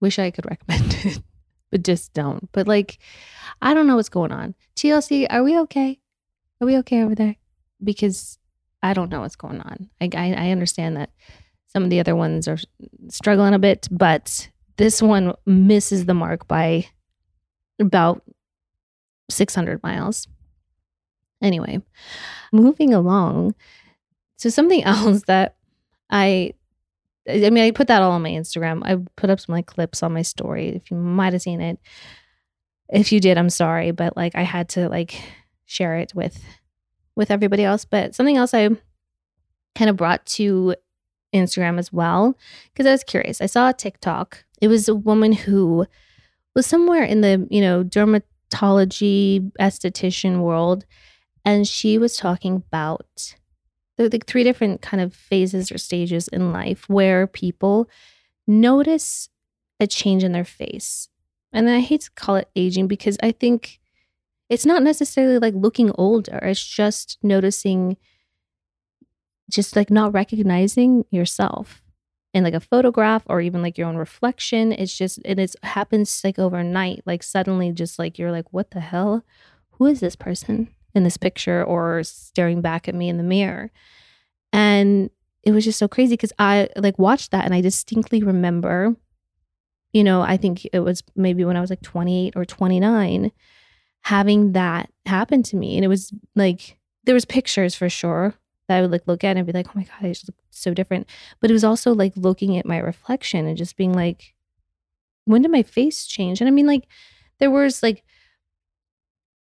wish 0.00 0.18
I 0.18 0.30
could 0.30 0.46
recommend 0.46 0.96
it, 1.04 1.22
but 1.70 1.82
just 1.82 2.12
don't. 2.12 2.50
But 2.52 2.66
like, 2.66 2.98
I 3.62 3.74
don't 3.74 3.86
know 3.86 3.96
what's 3.96 4.08
going 4.08 4.32
on. 4.32 4.54
TLC, 4.76 5.26
are 5.30 5.42
we 5.42 5.58
okay? 5.60 6.00
Are 6.60 6.66
we 6.66 6.76
okay 6.78 7.02
over 7.02 7.14
there? 7.14 7.36
Because 7.82 8.38
I 8.82 8.92
don't 8.92 9.10
know 9.10 9.20
what's 9.20 9.36
going 9.36 9.60
on. 9.60 9.90
I, 10.00 10.10
I, 10.14 10.32
I 10.32 10.50
understand 10.50 10.96
that 10.96 11.10
some 11.68 11.84
of 11.84 11.90
the 11.90 12.00
other 12.00 12.16
ones 12.16 12.48
are 12.48 12.58
struggling 13.08 13.54
a 13.54 13.58
bit, 13.58 13.88
but 13.90 14.50
this 14.76 15.00
one 15.00 15.34
misses 15.46 16.06
the 16.06 16.14
mark 16.14 16.48
by 16.48 16.86
about 17.78 18.22
600 19.30 19.82
miles. 19.82 20.26
Anyway, 21.42 21.80
moving 22.52 22.92
along. 22.92 23.54
So, 24.36 24.48
something 24.48 24.82
else 24.84 25.22
that 25.26 25.56
I 26.10 26.54
I 27.30 27.50
mean, 27.50 27.64
I 27.64 27.70
put 27.70 27.88
that 27.88 28.02
all 28.02 28.12
on 28.12 28.22
my 28.22 28.30
Instagram. 28.30 28.82
I 28.84 28.98
put 29.16 29.30
up 29.30 29.40
some 29.40 29.54
like 29.54 29.66
clips 29.66 30.02
on 30.02 30.12
my 30.12 30.22
story. 30.22 30.68
If 30.68 30.90
you 30.90 30.96
might 30.96 31.32
have 31.32 31.42
seen 31.42 31.60
it, 31.60 31.78
if 32.88 33.12
you 33.12 33.20
did, 33.20 33.38
I'm 33.38 33.50
sorry, 33.50 33.90
but 33.92 34.16
like 34.16 34.34
I 34.34 34.42
had 34.42 34.68
to 34.70 34.88
like 34.88 35.20
share 35.66 35.96
it 35.96 36.14
with 36.14 36.42
with 37.16 37.30
everybody 37.30 37.64
else. 37.64 37.84
But 37.84 38.14
something 38.14 38.36
else 38.36 38.54
I 38.54 38.68
kind 39.74 39.90
of 39.90 39.96
brought 39.96 40.26
to 40.26 40.74
Instagram 41.34 41.78
as 41.78 41.92
well 41.92 42.36
because 42.72 42.86
I 42.86 42.92
was 42.92 43.04
curious. 43.04 43.40
I 43.40 43.46
saw 43.46 43.70
a 43.70 43.74
TikTok. 43.74 44.44
It 44.60 44.68
was 44.68 44.88
a 44.88 44.94
woman 44.94 45.32
who 45.32 45.86
was 46.54 46.66
somewhere 46.66 47.04
in 47.04 47.20
the 47.20 47.46
you 47.50 47.60
know 47.60 47.84
dermatology 47.84 49.52
esthetician 49.60 50.40
world, 50.40 50.84
and 51.44 51.66
she 51.66 51.98
was 51.98 52.16
talking 52.16 52.56
about 52.56 53.34
the 54.08 54.16
like 54.16 54.26
three 54.26 54.44
different 54.44 54.80
kind 54.80 55.02
of 55.02 55.14
phases 55.14 55.70
or 55.70 55.78
stages 55.78 56.28
in 56.28 56.52
life 56.52 56.88
where 56.88 57.26
people 57.26 57.88
notice 58.46 59.28
a 59.78 59.86
change 59.86 60.24
in 60.24 60.32
their 60.32 60.44
face. 60.44 61.08
And 61.52 61.68
I 61.68 61.80
hate 61.80 62.02
to 62.02 62.10
call 62.12 62.36
it 62.36 62.50
aging 62.54 62.86
because 62.86 63.18
I 63.22 63.32
think 63.32 63.80
it's 64.48 64.66
not 64.66 64.82
necessarily 64.82 65.38
like 65.38 65.54
looking 65.54 65.92
older. 65.96 66.38
It's 66.42 66.64
just 66.64 67.18
noticing 67.22 67.96
just 69.50 69.74
like 69.74 69.90
not 69.90 70.12
recognizing 70.12 71.04
yourself 71.10 71.82
in 72.32 72.44
like 72.44 72.54
a 72.54 72.60
photograph 72.60 73.24
or 73.26 73.40
even 73.40 73.62
like 73.62 73.76
your 73.76 73.88
own 73.88 73.96
reflection. 73.96 74.72
It's 74.72 74.96
just 74.96 75.18
and 75.24 75.40
it 75.40 75.54
happens 75.62 76.20
like 76.22 76.38
overnight. 76.38 77.02
Like 77.04 77.22
suddenly 77.22 77.72
just 77.72 77.98
like 77.98 78.18
you're 78.18 78.32
like, 78.32 78.52
what 78.52 78.70
the 78.70 78.80
hell? 78.80 79.24
Who 79.72 79.86
is 79.86 80.00
this 80.00 80.16
person? 80.16 80.68
In 80.94 81.04
this 81.04 81.16
picture 81.16 81.62
or 81.64 82.02
staring 82.02 82.60
back 82.60 82.88
at 82.88 82.94
me 82.94 83.08
in 83.08 83.16
the 83.16 83.22
mirror. 83.22 83.70
And 84.52 85.10
it 85.42 85.52
was 85.52 85.64
just 85.64 85.78
so 85.78 85.88
crazy 85.88 86.14
because 86.14 86.32
I 86.38 86.68
like 86.76 86.98
watched 86.98 87.30
that 87.30 87.44
and 87.44 87.54
I 87.54 87.60
distinctly 87.60 88.22
remember, 88.22 88.96
you 89.92 90.04
know, 90.04 90.22
I 90.22 90.36
think 90.36 90.66
it 90.72 90.80
was 90.80 91.02
maybe 91.16 91.44
when 91.44 91.56
I 91.56 91.60
was 91.60 91.70
like 91.70 91.82
28 91.82 92.34
or 92.36 92.44
29 92.44 93.32
having 94.02 94.52
that 94.52 94.90
happen 95.06 95.42
to 95.44 95.56
me. 95.56 95.76
And 95.76 95.84
it 95.84 95.88
was 95.88 96.12
like 96.34 96.78
there 97.04 97.14
was 97.14 97.24
pictures 97.24 97.74
for 97.74 97.88
sure 97.88 98.34
that 98.68 98.78
I 98.78 98.82
would 98.82 98.90
like 98.90 99.06
look 99.06 99.24
at 99.24 99.36
and 99.36 99.46
be 99.46 99.52
like, 99.52 99.68
oh 99.68 99.72
my 99.74 99.82
God, 99.82 99.96
I 100.00 100.08
just 100.08 100.28
look 100.28 100.36
so 100.50 100.72
different. 100.74 101.08
But 101.40 101.50
it 101.50 101.54
was 101.54 101.64
also 101.64 101.94
like 101.94 102.12
looking 102.16 102.56
at 102.56 102.66
my 102.66 102.78
reflection 102.78 103.46
and 103.46 103.56
just 103.56 103.76
being 103.76 103.92
like, 103.92 104.34
when 105.24 105.42
did 105.42 105.50
my 105.50 105.62
face 105.62 106.06
change? 106.06 106.40
And 106.40 106.48
I 106.48 106.50
mean, 106.50 106.66
like, 106.66 106.86
there 107.38 107.50
was 107.50 107.82
like 107.82 108.04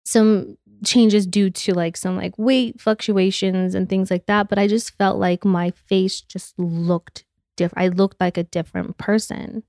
some 0.03 0.57
changes 0.83 1.25
due 1.25 1.49
to 1.49 1.73
like 1.73 1.97
some 1.97 2.15
like 2.15 2.37
weight 2.37 2.79
fluctuations 2.79 3.75
and 3.75 3.89
things 3.89 4.09
like 4.09 4.25
that. 4.27 4.49
But 4.49 4.59
I 4.59 4.67
just 4.67 4.95
felt 4.97 5.17
like 5.17 5.45
my 5.45 5.71
face 5.71 6.21
just 6.21 6.57
looked 6.57 7.25
different. 7.57 7.83
I 7.83 7.87
looked 7.89 8.19
like 8.19 8.37
a 8.37 8.43
different 8.43 8.97
person. 8.97 9.63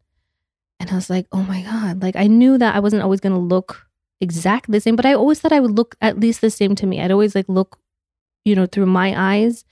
And 0.79 0.91
I 0.91 0.95
was 0.95 1.11
like, 1.11 1.27
oh 1.33 1.43
my 1.43 1.63
God. 1.63 2.03
Like 2.03 2.17
I 2.17 2.27
knew 2.27 2.57
that 2.59 2.75
I 2.75 2.81
wasn't 2.81 3.03
always 3.03 3.21
going 3.21 3.35
to 3.35 3.39
look 3.39 3.87
exactly 4.21 4.73
the 4.73 4.81
same, 4.81 4.97
but 4.97 5.07
I 5.07 5.15
always 5.15 5.41
thought 5.41 5.53
I 5.53 5.61
would 5.61 5.77
look 5.77 5.97
at 6.01 6.21
least 6.21 6.41
the 6.41 6.51
same 6.51 6.75
to 6.77 6.87
me. 6.87 7.01
I'd 7.01 7.11
always 7.11 7.35
like 7.35 7.49
look, 7.49 7.79
you 8.45 8.55
know, 8.55 8.67
through 8.67 8.87
my 8.87 9.15
eyes, 9.17 9.65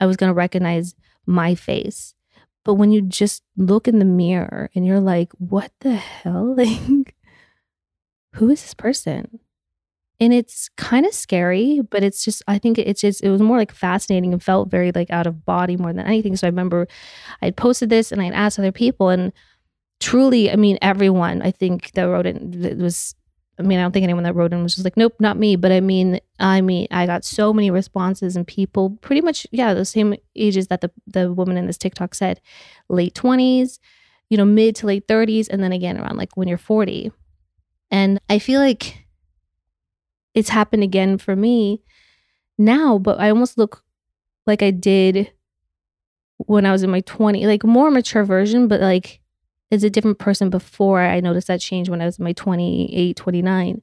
I 0.00 0.06
was 0.06 0.16
going 0.16 0.30
to 0.30 0.34
recognize 0.34 0.94
my 1.26 1.54
face. 1.54 2.14
But 2.64 2.74
when 2.74 2.90
you 2.90 3.00
just 3.00 3.44
look 3.56 3.86
in 3.86 4.00
the 4.00 4.04
mirror 4.04 4.70
and 4.74 4.84
you're 4.84 5.00
like, 5.00 5.32
what 5.38 5.72
the 5.80 5.94
hell? 5.94 6.56
Like, 6.66 7.14
who 8.34 8.50
is 8.50 8.60
this 8.60 8.74
person? 8.74 9.38
And 10.20 10.32
it's 10.32 10.68
kind 10.76 11.04
of 11.04 11.12
scary 11.12 11.80
but 11.90 12.02
it's 12.02 12.24
just 12.24 12.42
i 12.48 12.58
think 12.58 12.78
it's 12.78 13.00
just 13.00 13.22
it 13.22 13.30
was 13.30 13.42
more 13.42 13.58
like 13.58 13.72
fascinating 13.72 14.32
and 14.32 14.42
felt 14.42 14.70
very 14.70 14.92
like 14.92 15.10
out 15.10 15.26
of 15.26 15.44
body 15.44 15.76
more 15.76 15.92
than 15.92 16.06
anything. 16.06 16.36
So 16.36 16.46
i 16.46 16.50
remember 16.50 16.86
i 17.42 17.50
posted 17.50 17.90
this 17.90 18.12
and 18.12 18.20
i'd 18.20 18.32
asked 18.32 18.58
other 18.58 18.72
people 18.72 19.08
and 19.08 19.32
truly 20.00 20.50
i 20.50 20.56
mean 20.56 20.78
everyone 20.82 21.42
i 21.42 21.50
think 21.50 21.92
that 21.92 22.04
wrote 22.04 22.26
it 22.26 22.78
was 22.78 23.14
i 23.58 23.62
mean 23.62 23.78
i 23.78 23.82
don't 23.82 23.92
think 23.92 24.04
anyone 24.04 24.24
that 24.24 24.34
wrote 24.34 24.52
in 24.52 24.62
was 24.62 24.74
just 24.74 24.84
like 24.84 24.96
nope 24.96 25.14
not 25.20 25.38
me. 25.38 25.56
But 25.56 25.72
i 25.72 25.80
mean 25.80 26.20
i 26.38 26.60
mean 26.60 26.86
i 26.90 27.06
got 27.06 27.24
so 27.24 27.52
many 27.52 27.70
responses 27.70 28.36
and 28.36 28.46
people 28.46 28.90
pretty 29.00 29.20
much 29.20 29.46
yeah 29.50 29.74
the 29.74 29.84
same 29.84 30.14
ages 30.34 30.68
that 30.68 30.80
the, 30.80 30.90
the 31.06 31.32
woman 31.32 31.56
in 31.56 31.66
this 31.66 31.78
tiktok 31.78 32.14
said 32.14 32.40
late 32.88 33.14
20s 33.14 33.78
you 34.28 34.36
know 34.36 34.44
mid 34.44 34.76
to 34.76 34.86
late 34.86 35.06
30s 35.06 35.48
and 35.48 35.62
then 35.62 35.72
again 35.72 35.98
around 35.98 36.16
like 36.16 36.36
when 36.36 36.48
you're 36.48 36.58
40 36.58 37.12
and 37.90 38.20
i 38.28 38.38
feel 38.38 38.60
like 38.60 39.05
it's 40.36 40.50
happened 40.50 40.82
again 40.82 41.16
for 41.16 41.34
me 41.34 41.82
now, 42.58 42.98
but 42.98 43.18
I 43.18 43.30
almost 43.30 43.56
look 43.56 43.82
like 44.46 44.62
I 44.62 44.70
did 44.70 45.32
when 46.36 46.66
I 46.66 46.72
was 46.72 46.82
in 46.82 46.90
my 46.90 47.00
20, 47.00 47.46
like 47.46 47.64
more 47.64 47.90
mature 47.90 48.22
version, 48.22 48.68
but 48.68 48.82
like 48.82 49.20
as 49.72 49.82
a 49.82 49.88
different 49.90 50.18
person 50.18 50.50
before 50.50 51.00
I 51.00 51.20
noticed 51.20 51.48
that 51.48 51.62
change 51.62 51.88
when 51.88 52.02
I 52.02 52.04
was 52.04 52.18
in 52.18 52.24
my 52.24 52.34
28, 52.34 53.16
29. 53.16 53.82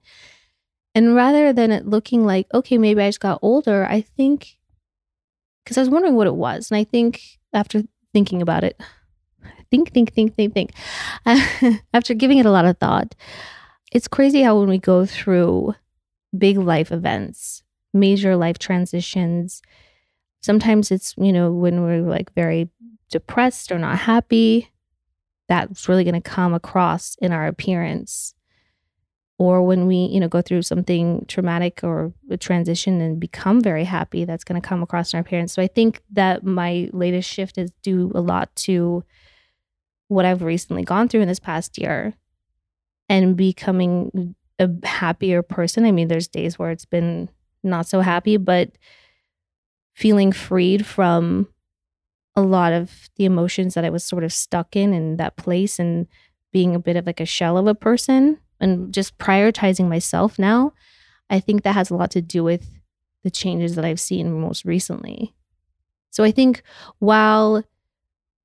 And 0.94 1.16
rather 1.16 1.52
than 1.52 1.72
it 1.72 1.88
looking 1.88 2.24
like, 2.24 2.46
okay, 2.54 2.78
maybe 2.78 3.02
I 3.02 3.10
just 3.10 3.20
got 3.20 3.40
older, 3.42 3.86
I 3.90 4.02
think, 4.02 4.60
because 5.64 5.80
I 5.80 5.82
was 5.82 5.90
wondering 5.90 6.14
what 6.14 6.28
it 6.28 6.36
was. 6.36 6.70
And 6.70 6.78
I 6.78 6.84
think 6.84 7.40
after 7.52 7.82
thinking 8.14 8.44
about 8.44 8.64
it, 8.64 8.80
think, 9.72 9.92
think, 9.92 10.14
think, 10.14 10.36
think, 10.36 10.54
think, 10.54 10.72
after 11.96 12.14
giving 12.14 12.38
it 12.38 12.46
a 12.46 12.52
lot 12.52 12.66
of 12.66 12.78
thought, 12.78 13.16
it's 13.92 14.08
crazy 14.08 14.44
how 14.44 14.60
when 14.60 14.70
we 14.70 14.78
go 14.78 15.08
through 15.08 15.74
big 16.38 16.58
life 16.58 16.92
events, 16.92 17.64
major 17.94 18.36
life 18.36 18.58
transitions. 18.60 19.62
Sometimes 20.42 20.92
it's, 20.92 21.14
you 21.18 21.32
know, 21.34 21.52
when 21.52 21.82
we're 21.84 22.02
like 22.02 22.34
very 22.34 22.70
depressed 23.10 23.72
or 23.72 23.80
not 23.80 24.00
happy, 24.00 24.72
that's 25.48 25.88
really 25.88 26.04
going 26.04 26.22
to 26.22 26.22
come 26.22 26.54
across 26.54 27.16
in 27.22 27.32
our 27.32 27.48
appearance. 27.48 28.34
or 29.40 29.64
when 29.64 29.88
we 29.88 29.96
you 30.14 30.20
know 30.20 30.28
go 30.28 30.42
through 30.42 30.62
something 30.62 31.26
traumatic 31.28 31.84
or 31.84 32.14
a 32.30 32.38
transition 32.38 33.02
and 33.02 33.20
become 33.20 33.60
very 33.62 33.84
happy 33.84 34.26
that's 34.26 34.44
going 34.44 34.60
to 34.62 34.68
come 34.68 34.84
across 34.84 35.12
in 35.12 35.18
our 35.18 35.22
appearance. 35.22 35.52
so 35.54 35.62
i 35.62 35.68
think 35.68 36.02
that 36.12 36.44
my 36.46 36.88
latest 36.94 37.28
shift 37.30 37.58
is 37.58 37.72
due 37.82 38.12
a 38.14 38.22
lot 38.22 38.56
to 38.56 39.04
what 40.08 40.24
i've 40.24 40.44
recently 40.44 40.84
gone 40.84 41.08
through 41.10 41.22
in 41.22 41.28
this 41.28 41.40
past 41.40 41.78
year 41.80 42.14
and 43.10 43.36
becoming 43.36 44.36
a 44.60 44.70
happier 44.86 45.42
person 45.42 45.86
i 45.86 45.92
mean 45.92 46.08
there's 46.08 46.28
days 46.28 46.58
where 46.58 46.72
it's 46.72 46.86
been 46.86 47.30
not 47.64 47.88
so 47.88 48.02
happy 48.02 48.38
but 48.38 48.72
feeling 49.94 50.32
freed 50.32 50.86
from 50.86 51.48
a 52.36 52.42
lot 52.42 52.74
of 52.74 53.10
the 53.16 53.26
emotions 53.26 53.74
that 53.74 53.86
i 53.86 53.90
was 53.90 54.04
sort 54.04 54.24
of 54.24 54.34
stuck 54.34 54.76
in 54.76 54.94
in 54.94 55.18
that 55.18 55.36
place 55.36 55.80
and 55.80 56.08
being 56.54 56.76
a 56.76 56.80
bit 56.80 56.96
of 56.96 57.06
like 57.06 57.20
a 57.20 57.26
shell 57.26 57.58
of 57.58 57.68
a 57.68 57.76
person 57.76 58.38
and 58.64 58.94
just 58.94 59.18
prioritizing 59.18 59.90
myself 59.90 60.40
now, 60.40 60.72
I 61.30 61.42
think 61.42 61.64
that 61.64 61.74
has 61.74 61.90
a 61.90 61.96
lot 61.96 62.12
to 62.12 62.22
do 62.22 62.44
with 62.44 62.80
the 63.24 63.32
changes 63.32 63.76
that 63.76 63.84
I've 63.84 64.00
seen 64.00 64.40
most 64.40 64.64
recently. 64.64 65.34
So 66.12 66.24
I 66.24 66.32
think 66.32 66.62
while 67.00 67.64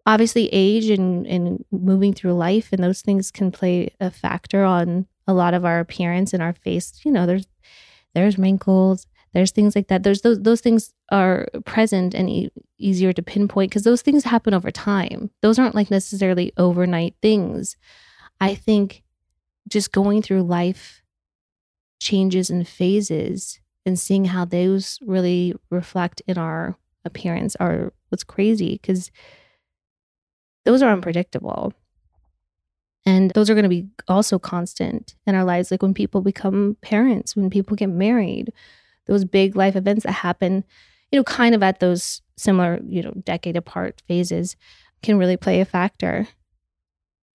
obviously 0.07 0.49
age 0.53 0.88
and, 0.88 1.27
and 1.27 1.65
moving 1.71 2.15
through 2.15 2.33
life 2.33 2.71
and 2.73 2.83
those 2.83 3.03
things 3.03 3.31
can 3.31 3.53
play 3.53 3.91
a 4.00 4.11
factor 4.11 4.65
on 4.65 5.07
a 5.28 5.35
lot 5.35 5.54
of 5.54 5.64
our 5.64 5.78
appearance 5.78 6.32
and 6.35 6.42
our 6.42 6.54
face, 6.54 7.00
you 7.04 7.12
know, 7.12 7.26
there's 7.26 7.47
there's 8.14 8.38
wrinkles, 8.38 9.06
there's 9.35 9.52
things 9.52 9.76
like 9.76 9.88
that. 9.88 10.02
There's 10.02 10.23
those 10.23 10.40
those 10.40 10.61
things 10.61 10.92
are 11.12 11.47
present 11.64 12.14
and 12.14 12.28
e- 12.28 12.50
easier 12.78 13.12
to 13.12 13.23
pinpoint 13.23 13.70
because 13.70 13.85
those 13.85 14.02
things 14.02 14.25
happen 14.25 14.54
over 14.54 14.70
time. 14.73 15.30
Those 15.42 15.58
aren't 15.58 15.76
like 15.76 15.90
necessarily 15.90 16.52
overnight 16.56 17.14
things. 17.23 17.76
I 18.40 18.54
think 18.56 19.04
just 19.68 19.92
going 19.92 20.23
through 20.23 20.42
life 20.44 21.02
changes 22.00 22.50
and 22.50 22.66
phases 22.66 23.61
and 23.85 23.99
seeing 23.99 24.26
how 24.26 24.44
those 24.44 24.99
really 25.02 25.54
reflect 25.70 26.23
in 26.26 26.38
our 26.38 26.76
appearance 27.04 27.56
are 27.56 27.92
what's 28.08 28.25
crazy 28.25 28.78
because 28.80 29.11
those 30.64 30.82
are 30.82 30.92
unpredictable. 30.92 31.73
And 33.09 33.31
those 33.31 33.49
are 33.49 33.55
going 33.55 33.62
to 33.62 33.69
be 33.69 33.87
also 34.07 34.38
constant 34.38 35.15
in 35.27 35.35
our 35.35 35.45
lives. 35.45 35.71
Like 35.71 35.83
when 35.83 35.95
people 35.95 36.21
become 36.21 36.77
parents, 36.83 37.35
when 37.35 37.49
people 37.49 37.77
get 37.77 37.88
married, 37.88 38.53
those 39.07 39.25
big 39.25 39.57
life 39.57 39.77
events 39.77 40.05
that 40.05 40.12
happen, 40.12 40.65
you 41.11 41.19
know, 41.19 41.25
kind 41.25 41.55
of 41.55 41.62
at 41.62 41.81
those 41.81 42.21
similar, 42.37 42.81
you 42.85 43.03
know, 43.03 43.12
decade 43.25 43.57
apart 43.57 44.03
phases 44.07 44.57
can 45.03 45.17
really 45.17 45.37
play 45.37 45.61
a 45.61 45.65
factor. 45.65 46.29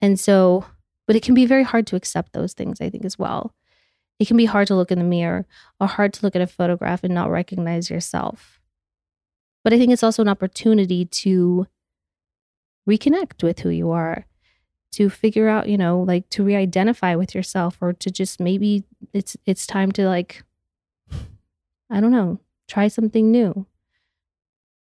And 0.01 0.19
so 0.19 0.65
but 1.05 1.15
it 1.15 1.23
can 1.23 1.33
be 1.33 1.45
very 1.45 1.63
hard 1.63 1.85
to 1.87 1.95
accept 1.95 2.33
those 2.33 2.53
things, 2.53 2.79
I 2.79 2.89
think, 2.89 3.05
as 3.05 3.19
well. 3.19 3.53
It 4.19 4.27
can 4.27 4.37
be 4.37 4.45
hard 4.45 4.67
to 4.67 4.75
look 4.75 4.91
in 4.91 4.99
the 4.99 5.03
mirror 5.03 5.45
or 5.79 5.87
hard 5.87 6.13
to 6.13 6.21
look 6.23 6.35
at 6.35 6.41
a 6.41 6.47
photograph 6.47 7.03
and 7.03 7.13
not 7.13 7.29
recognize 7.29 7.89
yourself. 7.89 8.59
But 9.63 9.73
I 9.73 9.77
think 9.77 9.91
it's 9.91 10.03
also 10.03 10.21
an 10.21 10.29
opportunity 10.29 11.05
to 11.05 11.67
reconnect 12.87 13.43
with 13.43 13.59
who 13.59 13.69
you 13.69 13.91
are, 13.91 14.25
to 14.93 15.09
figure 15.09 15.47
out, 15.47 15.67
you 15.67 15.77
know, 15.77 16.01
like 16.01 16.29
to 16.29 16.43
re-identify 16.43 17.15
with 17.15 17.35
yourself 17.35 17.77
or 17.81 17.93
to 17.93 18.11
just 18.11 18.39
maybe 18.39 18.83
it's 19.13 19.37
it's 19.45 19.67
time 19.67 19.91
to 19.93 20.07
like 20.07 20.43
I 21.89 21.99
don't 21.99 22.11
know, 22.11 22.39
try 22.67 22.87
something 22.87 23.31
new. 23.31 23.65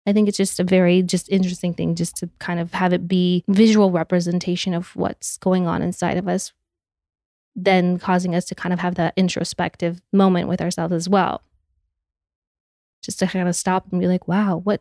I 0.06 0.12
think 0.12 0.28
it's 0.28 0.38
just 0.38 0.58
a 0.58 0.64
very 0.64 1.02
just 1.02 1.28
interesting 1.30 1.74
thing 1.74 1.94
just 1.94 2.16
to 2.16 2.30
kind 2.38 2.58
of 2.58 2.72
have 2.74 2.92
it 2.92 3.06
be 3.06 3.44
visual 3.48 3.90
representation 3.90 4.74
of 4.74 4.96
what's 4.96 5.38
going 5.38 5.66
on 5.66 5.82
inside 5.82 6.16
of 6.16 6.28
us 6.28 6.52
then 7.54 7.98
causing 7.98 8.34
us 8.34 8.44
to 8.46 8.54
kind 8.54 8.72
of 8.72 8.78
have 8.78 8.94
that 8.96 9.14
introspective 9.16 10.00
moment 10.12 10.48
with 10.48 10.60
ourselves 10.60 10.92
as 10.92 11.08
well. 11.08 11.42
Just 13.02 13.18
to 13.18 13.26
kind 13.26 13.48
of 13.48 13.56
stop 13.56 13.90
and 13.90 14.00
be 14.00 14.06
like, 14.06 14.28
wow, 14.28 14.58
what 14.58 14.80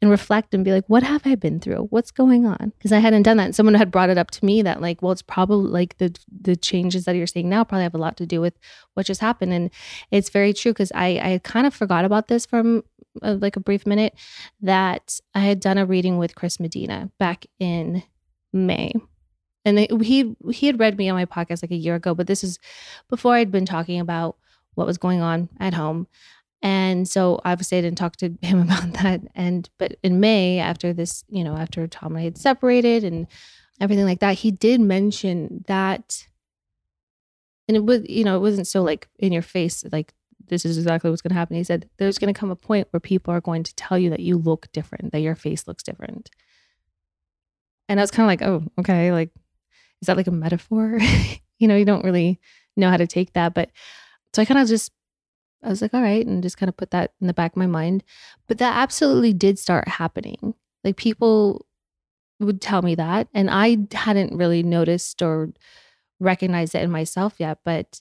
and 0.00 0.10
reflect 0.10 0.54
and 0.54 0.64
be 0.64 0.72
like, 0.72 0.84
what 0.86 1.02
have 1.02 1.22
I 1.26 1.34
been 1.34 1.58
through? 1.58 1.88
What's 1.90 2.12
going 2.12 2.46
on? 2.46 2.72
Because 2.78 2.92
I 2.92 2.98
hadn't 2.98 3.22
done 3.22 3.36
that. 3.38 3.46
And 3.46 3.54
someone 3.54 3.74
had 3.74 3.90
brought 3.90 4.10
it 4.10 4.18
up 4.18 4.30
to 4.32 4.44
me 4.44 4.62
that 4.62 4.80
like, 4.80 5.02
well, 5.02 5.10
it's 5.12 5.22
probably 5.22 5.70
like 5.70 5.98
the 5.98 6.16
the 6.30 6.54
changes 6.54 7.04
that 7.04 7.16
you're 7.16 7.26
seeing 7.26 7.48
now 7.48 7.64
probably 7.64 7.82
have 7.82 7.94
a 7.94 7.98
lot 7.98 8.16
to 8.18 8.26
do 8.26 8.40
with 8.40 8.54
what 8.94 9.06
just 9.06 9.20
happened. 9.20 9.52
And 9.52 9.70
it's 10.10 10.30
very 10.30 10.52
true 10.52 10.72
because 10.72 10.92
I 10.94 11.06
I 11.32 11.40
kind 11.42 11.66
of 11.66 11.74
forgot 11.74 12.04
about 12.04 12.28
this 12.28 12.46
from 12.46 12.84
a, 13.22 13.34
like 13.34 13.56
a 13.56 13.60
brief 13.60 13.86
minute 13.86 14.14
that 14.60 15.18
I 15.34 15.40
had 15.40 15.60
done 15.60 15.78
a 15.78 15.86
reading 15.86 16.18
with 16.18 16.36
Chris 16.36 16.60
Medina 16.60 17.10
back 17.18 17.46
in 17.58 18.04
May. 18.52 18.92
And 19.64 19.78
he 20.02 20.36
he 20.52 20.66
had 20.66 20.78
read 20.78 20.96
me 20.96 21.08
on 21.08 21.16
my 21.16 21.26
podcast 21.26 21.62
like 21.62 21.72
a 21.72 21.76
year 21.76 21.96
ago, 21.96 22.14
but 22.14 22.28
this 22.28 22.44
is 22.44 22.60
before 23.10 23.34
I'd 23.34 23.50
been 23.50 23.66
talking 23.66 23.98
about 23.98 24.36
what 24.74 24.86
was 24.86 24.96
going 24.96 25.20
on 25.20 25.48
at 25.58 25.74
home. 25.74 26.06
And 26.60 27.08
so 27.08 27.40
obviously 27.44 27.78
I 27.78 27.82
didn't 27.82 27.98
talk 27.98 28.16
to 28.16 28.34
him 28.42 28.60
about 28.60 28.92
that. 28.94 29.20
And 29.34 29.68
but 29.78 29.96
in 30.02 30.20
May, 30.20 30.58
after 30.58 30.92
this, 30.92 31.24
you 31.28 31.44
know, 31.44 31.56
after 31.56 31.86
Tom 31.86 32.12
and 32.12 32.18
I 32.18 32.24
had 32.24 32.38
separated 32.38 33.04
and 33.04 33.26
everything 33.80 34.04
like 34.04 34.20
that, 34.20 34.38
he 34.38 34.50
did 34.50 34.80
mention 34.80 35.64
that 35.68 36.26
and 37.68 37.76
it 37.76 37.84
was, 37.84 38.08
you 38.08 38.24
know, 38.24 38.34
it 38.34 38.40
wasn't 38.40 38.66
so 38.66 38.82
like 38.82 39.08
in 39.18 39.32
your 39.32 39.42
face, 39.42 39.84
like 39.92 40.14
this 40.48 40.64
is 40.64 40.78
exactly 40.78 41.10
what's 41.10 41.20
going 41.20 41.30
to 41.30 41.38
happen. 41.38 41.56
He 41.56 41.64
said, 41.64 41.88
there's 41.98 42.18
going 42.18 42.32
to 42.32 42.38
come 42.38 42.50
a 42.50 42.56
point 42.56 42.88
where 42.90 43.00
people 43.00 43.32
are 43.32 43.42
going 43.42 43.62
to 43.62 43.74
tell 43.74 43.98
you 43.98 44.08
that 44.10 44.20
you 44.20 44.38
look 44.38 44.72
different, 44.72 45.12
that 45.12 45.20
your 45.20 45.34
face 45.34 45.68
looks 45.68 45.82
different. 45.82 46.30
And 47.88 48.00
I 48.00 48.02
was 48.02 48.10
kind 48.10 48.24
of 48.24 48.28
like, 48.28 48.42
oh, 48.42 48.64
okay. 48.80 49.12
Like, 49.12 49.30
is 50.00 50.06
that 50.06 50.16
like 50.16 50.26
a 50.26 50.32
metaphor? 50.32 50.98
you 51.58 51.68
know, 51.68 51.76
you 51.76 51.84
don't 51.84 52.04
really 52.04 52.40
know 52.76 52.88
how 52.88 52.96
to 52.96 53.06
take 53.06 53.34
that. 53.34 53.52
But 53.52 53.70
so 54.32 54.40
I 54.40 54.46
kind 54.46 54.60
of 54.60 54.68
just, 54.68 54.92
I 55.62 55.68
was 55.68 55.82
like, 55.82 55.94
all 55.94 56.02
right. 56.02 56.26
And 56.26 56.42
just 56.42 56.56
kind 56.56 56.68
of 56.68 56.76
put 56.76 56.90
that 56.92 57.12
in 57.20 57.26
the 57.26 57.34
back 57.34 57.52
of 57.52 57.56
my 57.56 57.66
mind. 57.66 58.04
But 58.46 58.58
that 58.58 58.76
absolutely 58.76 59.32
did 59.32 59.58
start 59.58 59.88
happening. 59.88 60.54
Like, 60.84 60.96
people 60.96 61.66
would 62.40 62.60
tell 62.60 62.82
me 62.82 62.94
that. 62.94 63.28
And 63.34 63.50
I 63.50 63.78
hadn't 63.92 64.36
really 64.36 64.62
noticed 64.62 65.20
or 65.22 65.50
recognized 66.20 66.74
it 66.74 66.82
in 66.82 66.90
myself 66.90 67.34
yet. 67.38 67.58
But 67.64 68.00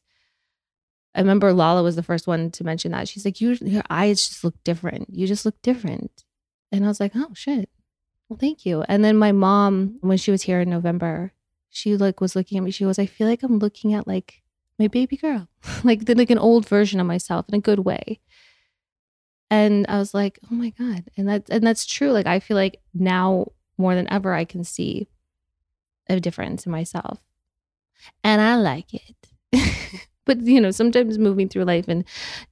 I 1.15 1.19
remember 1.21 1.51
Lala 1.51 1.81
was 1.81 1.95
the 1.95 2.03
first 2.03 2.27
one 2.27 2.51
to 2.51 2.63
mention 2.63 2.91
that. 2.91 3.07
She's 3.07 3.25
like, 3.25 3.41
you, 3.41 3.57
your 3.61 3.83
eyes 3.89 4.27
just 4.27 4.43
look 4.43 4.63
different. 4.63 5.09
You 5.11 5.25
just 5.25 5.45
look 5.45 5.59
different. 5.63 6.23
And 6.71 6.85
I 6.85 6.87
was 6.87 6.99
like, 6.99 7.13
oh 7.15 7.31
shit. 7.33 7.69
Well, 8.29 8.37
thank 8.37 8.65
you. 8.65 8.83
And 8.87 9.03
then 9.03 9.17
my 9.17 9.31
mom, 9.31 9.97
when 10.01 10.17
she 10.17 10.31
was 10.31 10.43
here 10.43 10.59
in 10.59 10.69
November, 10.69 11.31
she 11.69 11.95
like 11.95 12.21
was 12.21 12.35
looking 12.35 12.57
at 12.57 12.63
me. 12.63 12.71
She 12.71 12.83
goes, 12.83 12.99
I 12.99 13.05
feel 13.05 13.27
like 13.27 13.41
I'm 13.41 13.59
looking 13.59 13.93
at 13.93 14.07
like 14.07 14.43
my 14.79 14.87
baby 14.87 15.17
girl, 15.17 15.47
like 15.83 16.05
the, 16.05 16.15
like 16.15 16.29
an 16.29 16.37
old 16.37 16.67
version 16.67 16.99
of 16.99 17.07
myself 17.07 17.45
in 17.49 17.55
a 17.55 17.61
good 17.61 17.79
way. 17.79 18.19
And 19.49 19.85
I 19.87 19.97
was 19.97 20.13
like, 20.13 20.39
oh 20.51 20.55
my 20.55 20.71
god. 20.71 21.05
And 21.15 21.27
that 21.29 21.49
and 21.49 21.65
that's 21.65 21.85
true. 21.85 22.11
Like 22.11 22.27
I 22.27 22.39
feel 22.39 22.57
like 22.57 22.81
now 22.93 23.47
more 23.77 23.95
than 23.95 24.11
ever, 24.11 24.33
I 24.33 24.45
can 24.45 24.63
see 24.63 25.07
a 26.09 26.19
difference 26.19 26.65
in 26.65 26.71
myself, 26.71 27.19
and 28.23 28.41
I 28.41 28.55
like 28.55 28.93
it. 28.93 29.15
But, 30.25 30.41
you 30.41 30.59
know, 30.59 30.71
sometimes 30.71 31.17
moving 31.17 31.47
through 31.47 31.63
life 31.63 31.87
and 31.87 32.03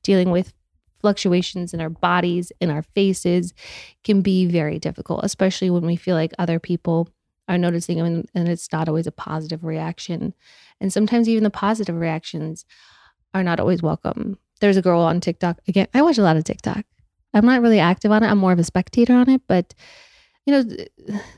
dealing 0.02 0.32
with 0.32 0.54
fluctuations 1.02 1.74
in 1.74 1.82
our 1.82 1.90
bodies, 1.90 2.50
in 2.62 2.72
our 2.72 2.84
faces 2.84 3.54
can 4.06 4.22
be 4.22 4.46
very 4.46 4.80
difficult, 4.80 5.26
especially 5.26 5.70
when 5.70 5.86
we 5.86 5.98
feel 5.98 6.16
like 6.16 6.32
other 6.40 6.58
people 6.58 7.10
are 7.48 7.58
noticing 7.58 8.00
and, 8.00 8.30
and 8.34 8.48
it's 8.48 8.72
not 8.72 8.88
always 8.88 9.08
a 9.08 9.12
positive 9.12 9.64
reaction. 9.64 10.34
And 10.82 10.92
sometimes 10.92 11.30
even 11.30 11.44
the 11.44 11.50
positive 11.50 11.96
reactions 11.96 12.66
are 13.34 13.44
not 13.44 13.60
always 13.60 13.82
welcome. 13.82 14.38
There's 14.62 14.78
a 14.78 14.82
girl 14.82 15.02
on 15.02 15.22
TikTok. 15.22 15.60
Again, 15.68 15.88
I 15.94 16.02
watch 16.02 16.18
a 16.18 16.24
lot 16.24 16.38
of 16.38 16.44
TikTok. 16.44 16.86
I'm 17.34 17.46
not 17.46 17.62
really 17.62 17.80
active 17.80 18.12
on 18.12 18.24
it. 18.24 18.28
I'm 18.28 18.38
more 18.38 18.54
of 18.54 18.60
a 18.60 18.64
spectator 18.64 19.14
on 19.14 19.30
it, 19.30 19.42
but 19.48 19.74
you 20.46 20.54
know, 20.54 20.64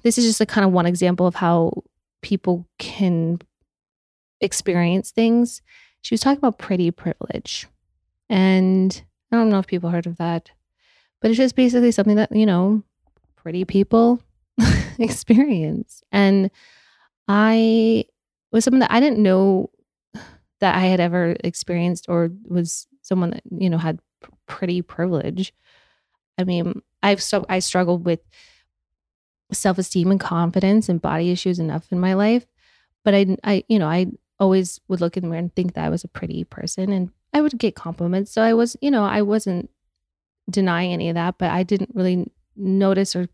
this 0.04 0.18
is 0.18 0.26
just 0.26 0.42
a 0.42 0.46
kind 0.46 0.66
of 0.66 0.72
one 0.72 0.86
example 0.86 1.28
of 1.28 1.36
how 1.36 1.84
people 2.22 2.68
can 2.78 3.40
experience 4.42 5.12
things 5.12 5.62
she 6.02 6.14
was 6.14 6.22
talking 6.22 6.38
about 6.38 6.58
pretty 6.58 6.92
privilege. 6.92 7.68
And 8.30 9.02
I 9.32 9.36
don't 9.36 9.50
know 9.50 9.60
if 9.60 9.68
people 9.68 9.90
heard 9.90 10.08
of 10.08 10.18
that, 10.18 10.52
but 11.22 11.32
it's 11.32 11.38
just 11.38 11.56
basically 11.56 11.92
something 11.92 12.16
that, 12.16 12.34
you 12.34 12.46
know, 12.46 12.84
pretty 13.36 13.66
people 13.66 14.22
experience. 15.00 16.04
And 16.12 16.52
I 17.28 18.06
was 18.52 18.64
someone 18.64 18.80
that 18.80 18.92
I 18.92 19.00
didn't 19.00 19.22
know 19.24 19.70
that 20.60 20.76
I 20.76 20.86
had 20.86 21.00
ever 21.00 21.36
experienced 21.44 22.08
or 22.10 22.32
was 22.48 22.88
someone 23.02 23.32
that, 23.32 23.44
you 23.52 23.70
know, 23.70 23.78
had 23.78 24.00
pretty 24.48 24.82
privilege. 24.82 25.54
I 26.38 26.44
mean, 26.44 26.82
I've 27.04 27.22
so 27.22 27.46
I 27.50 27.60
struggled 27.60 28.06
with 28.06 28.22
self-esteem 29.52 30.12
and 30.12 30.20
confidence 30.20 30.90
and 30.90 31.02
body 31.02 31.32
issues 31.32 31.60
enough 31.60 31.92
in 31.92 32.00
my 32.00 32.14
life, 32.14 32.46
but 33.06 33.16
I 33.16 33.38
I 33.44 33.64
you 33.68 33.80
know, 33.80 33.88
I 33.88 34.08
always 34.40 34.80
would 34.88 35.02
look 35.02 35.18
in 35.18 35.24
the 35.24 35.30
mirror 35.30 35.40
and 35.40 35.56
think 35.56 35.74
that 35.74 35.86
I 35.86 35.90
was 35.90 36.04
a 36.04 36.08
pretty 36.10 36.44
person 36.44 36.92
and 36.92 37.12
I 37.34 37.42
would 37.42 37.58
get 37.58 37.76
compliments. 37.76 38.32
So 38.32 38.42
I 38.42 38.54
was, 38.54 38.78
you 38.82 38.92
know, 38.92 39.04
I 39.04 39.22
wasn't 39.22 39.70
denying 40.50 40.94
any 40.94 41.10
of 41.10 41.16
that, 41.16 41.38
but 41.38 41.52
I 41.52 41.64
didn't 41.64 41.92
really 41.94 42.28
notice 42.56 43.16
or 43.16 43.28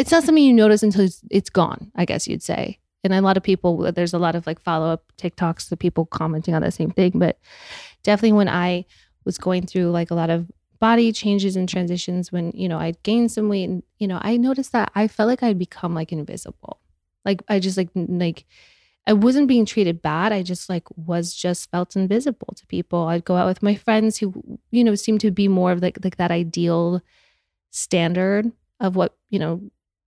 it's 0.00 0.10
not 0.10 0.24
something 0.24 0.42
you 0.42 0.54
notice 0.54 0.82
until 0.82 1.02
it's, 1.02 1.22
it's 1.30 1.50
gone, 1.50 1.92
I 1.94 2.06
guess 2.06 2.26
you'd 2.26 2.42
say. 2.42 2.78
and 3.04 3.12
a 3.12 3.20
lot 3.20 3.36
of 3.36 3.42
people 3.42 3.92
there's 3.92 4.14
a 4.14 4.18
lot 4.18 4.34
of 4.34 4.46
like 4.46 4.60
follow 4.60 4.88
up 4.90 5.12
TikToks 5.18 5.68
the 5.68 5.76
people 5.76 6.06
commenting 6.06 6.54
on 6.54 6.62
the 6.62 6.70
same 6.70 6.90
thing, 6.90 7.12
but 7.14 7.38
definitely 8.02 8.32
when 8.32 8.48
I 8.48 8.86
was 9.24 9.36
going 9.36 9.66
through 9.66 9.90
like 9.90 10.10
a 10.10 10.14
lot 10.14 10.30
of 10.30 10.50
body 10.78 11.12
changes 11.12 11.56
and 11.56 11.68
transitions 11.68 12.32
when 12.32 12.50
you 12.52 12.66
know 12.66 12.78
I'd 12.78 13.02
gained 13.02 13.30
some 13.30 13.50
weight 13.50 13.68
and 13.68 13.82
you 13.98 14.08
know 14.08 14.18
I 14.22 14.38
noticed 14.38 14.72
that 14.72 14.90
I 14.94 15.08
felt 15.08 15.28
like 15.28 15.42
I'd 15.42 15.58
become 15.58 15.94
like 15.94 16.12
invisible. 16.12 16.80
Like 17.24 17.42
I 17.48 17.58
just 17.58 17.76
like 17.76 17.90
like 17.94 18.46
I 19.06 19.12
wasn't 19.12 19.48
being 19.48 19.66
treated 19.66 20.00
bad. 20.00 20.32
I 20.32 20.42
just 20.42 20.70
like 20.70 20.84
was 20.96 21.34
just 21.34 21.70
felt 21.70 21.96
invisible 21.96 22.54
to 22.56 22.66
people. 22.66 23.08
I'd 23.08 23.24
go 23.24 23.36
out 23.36 23.46
with 23.46 23.62
my 23.62 23.74
friends 23.74 24.18
who 24.18 24.58
you 24.70 24.82
know 24.82 24.94
seemed 24.94 25.20
to 25.20 25.30
be 25.30 25.48
more 25.48 25.72
of 25.72 25.82
like 25.82 25.98
like 26.02 26.16
that 26.16 26.30
ideal 26.30 27.02
standard 27.70 28.50
of 28.80 28.96
what, 28.96 29.16
you 29.28 29.38
know, 29.38 29.60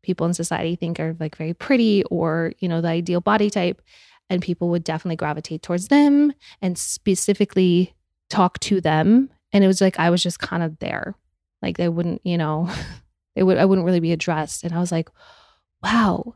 people 0.04 0.28
in 0.28 0.34
society 0.34 0.76
think 0.76 1.00
are 1.00 1.16
like 1.20 1.36
very 1.36 1.54
pretty 1.54 2.04
or, 2.06 2.54
you 2.60 2.68
know, 2.68 2.82
the 2.82 2.89
ideal 2.89 3.22
body 3.22 3.50
type 3.50 3.82
and 4.30 4.42
people 4.42 4.70
would 4.70 4.84
definitely 4.84 5.16
gravitate 5.16 5.63
towards 5.63 5.88
them 5.88 6.34
and 6.62 6.78
specifically 6.78 7.94
talk 8.30 8.60
to 8.60 8.80
them 8.80 9.30
and 9.54 9.63
it 9.63 9.68
was 9.68 9.82
like 9.82 10.00
I 10.00 10.10
was 10.10 10.22
just 10.22 10.39
kind 10.39 10.63
of 10.63 10.80
there. 10.80 11.16
Like 11.62 11.78
they 11.78 11.88
wouldn't, 11.88 12.22
you 12.26 12.38
know, 12.38 12.70
they 13.36 13.44
would 13.44 13.58
I 13.58 13.66
wouldn't 13.66 13.86
really 13.86 14.00
be 14.00 14.12
addressed. 14.12 14.63
And 14.63 14.74
I 14.74 14.80
was 14.80 14.92
like, 14.92 15.10
wow, 15.82 16.36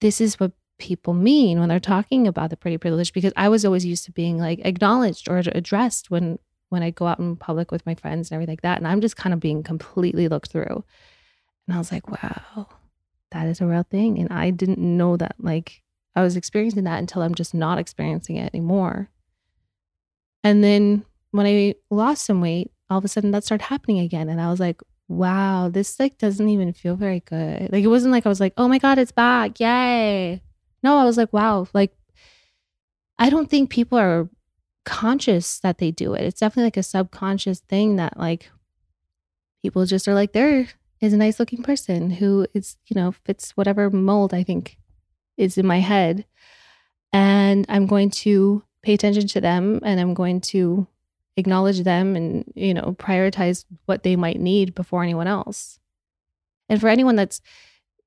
this 0.00 0.20
is 0.20 0.38
what 0.38 0.52
people 0.78 1.14
mean 1.14 1.60
when 1.60 1.68
they're 1.68 1.80
talking 1.80 2.26
about 2.26 2.50
the 2.50 2.56
pretty 2.56 2.76
privilege 2.76 3.12
because 3.12 3.32
I 3.36 3.48
was 3.48 3.64
always 3.64 3.84
used 3.84 4.04
to 4.06 4.12
being 4.12 4.38
like 4.38 4.60
acknowledged 4.64 5.28
or 5.28 5.38
addressed 5.38 6.10
when 6.10 6.38
when 6.68 6.82
I 6.82 6.90
go 6.90 7.06
out 7.06 7.18
in 7.18 7.36
public 7.36 7.70
with 7.70 7.84
my 7.84 7.94
friends 7.94 8.30
and 8.30 8.36
everything 8.36 8.52
like 8.52 8.62
that. 8.62 8.78
And 8.78 8.88
I'm 8.88 9.00
just 9.00 9.16
kind 9.16 9.34
of 9.34 9.40
being 9.40 9.62
completely 9.62 10.28
looked 10.28 10.50
through. 10.50 10.84
And 11.66 11.74
I 11.74 11.78
was 11.78 11.92
like, 11.92 12.08
wow, 12.08 12.66
that 13.32 13.46
is 13.46 13.60
a 13.60 13.66
real 13.66 13.82
thing. 13.82 14.18
And 14.18 14.32
I 14.32 14.50
didn't 14.50 14.78
know 14.78 15.16
that 15.16 15.36
like 15.38 15.82
I 16.14 16.22
was 16.22 16.36
experiencing 16.36 16.84
that 16.84 16.98
until 16.98 17.22
I'm 17.22 17.34
just 17.34 17.54
not 17.54 17.78
experiencing 17.78 18.36
it 18.36 18.54
anymore. 18.54 19.10
And 20.44 20.62
then 20.62 21.04
when 21.30 21.46
I 21.46 21.74
lost 21.90 22.26
some 22.26 22.40
weight, 22.40 22.70
all 22.90 22.98
of 22.98 23.04
a 23.04 23.08
sudden 23.08 23.30
that 23.32 23.44
started 23.44 23.64
happening 23.64 23.98
again. 23.98 24.28
And 24.28 24.40
I 24.40 24.50
was 24.50 24.60
like, 24.60 24.80
wow, 25.08 25.68
this 25.68 25.98
like 25.98 26.18
doesn't 26.18 26.48
even 26.48 26.72
feel 26.72 26.96
very 26.96 27.20
good. 27.20 27.72
Like 27.72 27.84
it 27.84 27.88
wasn't 27.88 28.12
like 28.12 28.26
I 28.26 28.28
was 28.28 28.40
like, 28.40 28.54
oh 28.56 28.68
my 28.68 28.78
God, 28.78 28.98
it's 28.98 29.12
back. 29.12 29.58
Yay. 29.60 30.42
No, 30.82 30.98
I 30.98 31.04
was 31.04 31.16
like, 31.16 31.32
wow, 31.32 31.66
like 31.72 31.92
I 33.18 33.30
don't 33.30 33.48
think 33.48 33.70
people 33.70 33.98
are 33.98 34.28
conscious 34.84 35.58
that 35.60 35.78
they 35.78 35.90
do 35.90 36.14
it. 36.14 36.22
It's 36.22 36.40
definitely 36.40 36.66
like 36.66 36.76
a 36.76 36.82
subconscious 36.82 37.60
thing 37.60 37.96
that 37.96 38.18
like 38.18 38.50
people 39.62 39.86
just 39.86 40.08
are 40.08 40.14
like, 40.14 40.32
there 40.32 40.68
is 41.02 41.12
a 41.12 41.18
nice 41.18 41.38
looking 41.38 41.62
person 41.62 42.10
who 42.10 42.46
is, 42.54 42.76
you 42.86 42.94
know, 42.94 43.12
fits 43.12 43.50
whatever 43.56 43.90
mold 43.90 44.32
I 44.32 44.42
think 44.42 44.78
is 45.36 45.58
in 45.58 45.66
my 45.66 45.80
head. 45.80 46.24
And 47.12 47.66
I'm 47.68 47.86
going 47.86 48.10
to 48.10 48.62
pay 48.82 48.94
attention 48.94 49.26
to 49.28 49.40
them 49.40 49.80
and 49.82 50.00
I'm 50.00 50.14
going 50.14 50.40
to 50.40 50.86
acknowledge 51.36 51.82
them 51.82 52.14
and 52.14 52.44
you 52.54 52.74
know 52.74 52.94
prioritize 52.98 53.64
what 53.86 54.02
they 54.02 54.16
might 54.16 54.38
need 54.38 54.74
before 54.74 55.02
anyone 55.02 55.26
else 55.26 55.78
and 56.68 56.80
for 56.80 56.88
anyone 56.88 57.16
that's 57.16 57.40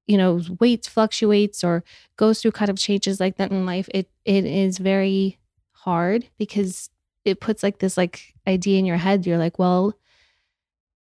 you 0.05 0.17
know 0.17 0.39
weight 0.59 0.85
fluctuates 0.85 1.63
or 1.63 1.83
goes 2.17 2.41
through 2.41 2.51
kind 2.51 2.69
of 2.69 2.77
changes 2.77 3.19
like 3.19 3.37
that 3.37 3.51
in 3.51 3.65
life 3.65 3.89
it 3.93 4.09
it 4.25 4.45
is 4.45 4.77
very 4.77 5.39
hard 5.71 6.27
because 6.37 6.91
it 7.23 7.39
puts 7.39 7.63
like 7.63 7.79
this 7.79 7.97
like 7.97 8.35
idea 8.47 8.77
in 8.77 8.85
your 8.85 8.97
head 8.97 9.25
you're 9.25 9.39
like 9.39 9.57
well 9.57 9.95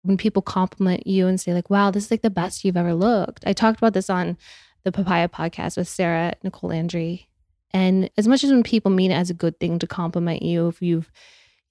when 0.06 0.16
people 0.16 0.42
compliment 0.42 1.06
you 1.06 1.26
and 1.26 1.40
say 1.40 1.52
like 1.52 1.70
wow 1.70 1.90
this 1.90 2.06
is 2.06 2.10
like 2.10 2.22
the 2.22 2.30
best 2.30 2.64
you've 2.64 2.76
ever 2.76 2.94
looked. 2.94 3.44
I 3.46 3.52
talked 3.52 3.78
about 3.78 3.94
this 3.94 4.10
on 4.10 4.36
the 4.84 4.92
papaya 4.92 5.28
podcast 5.28 5.76
with 5.76 5.88
sarah 5.88 6.34
nicole 6.42 6.70
landry. 6.70 7.28
And 7.72 8.08
as 8.16 8.26
much 8.26 8.42
as 8.44 8.50
when 8.50 8.62
people 8.62 8.90
mean 8.90 9.10
it 9.10 9.16
as 9.16 9.28
a 9.28 9.34
good 9.34 9.60
thing 9.60 9.78
to 9.80 9.86
compliment 9.86 10.42
you 10.42 10.68
if 10.68 10.80
you've 10.80 11.10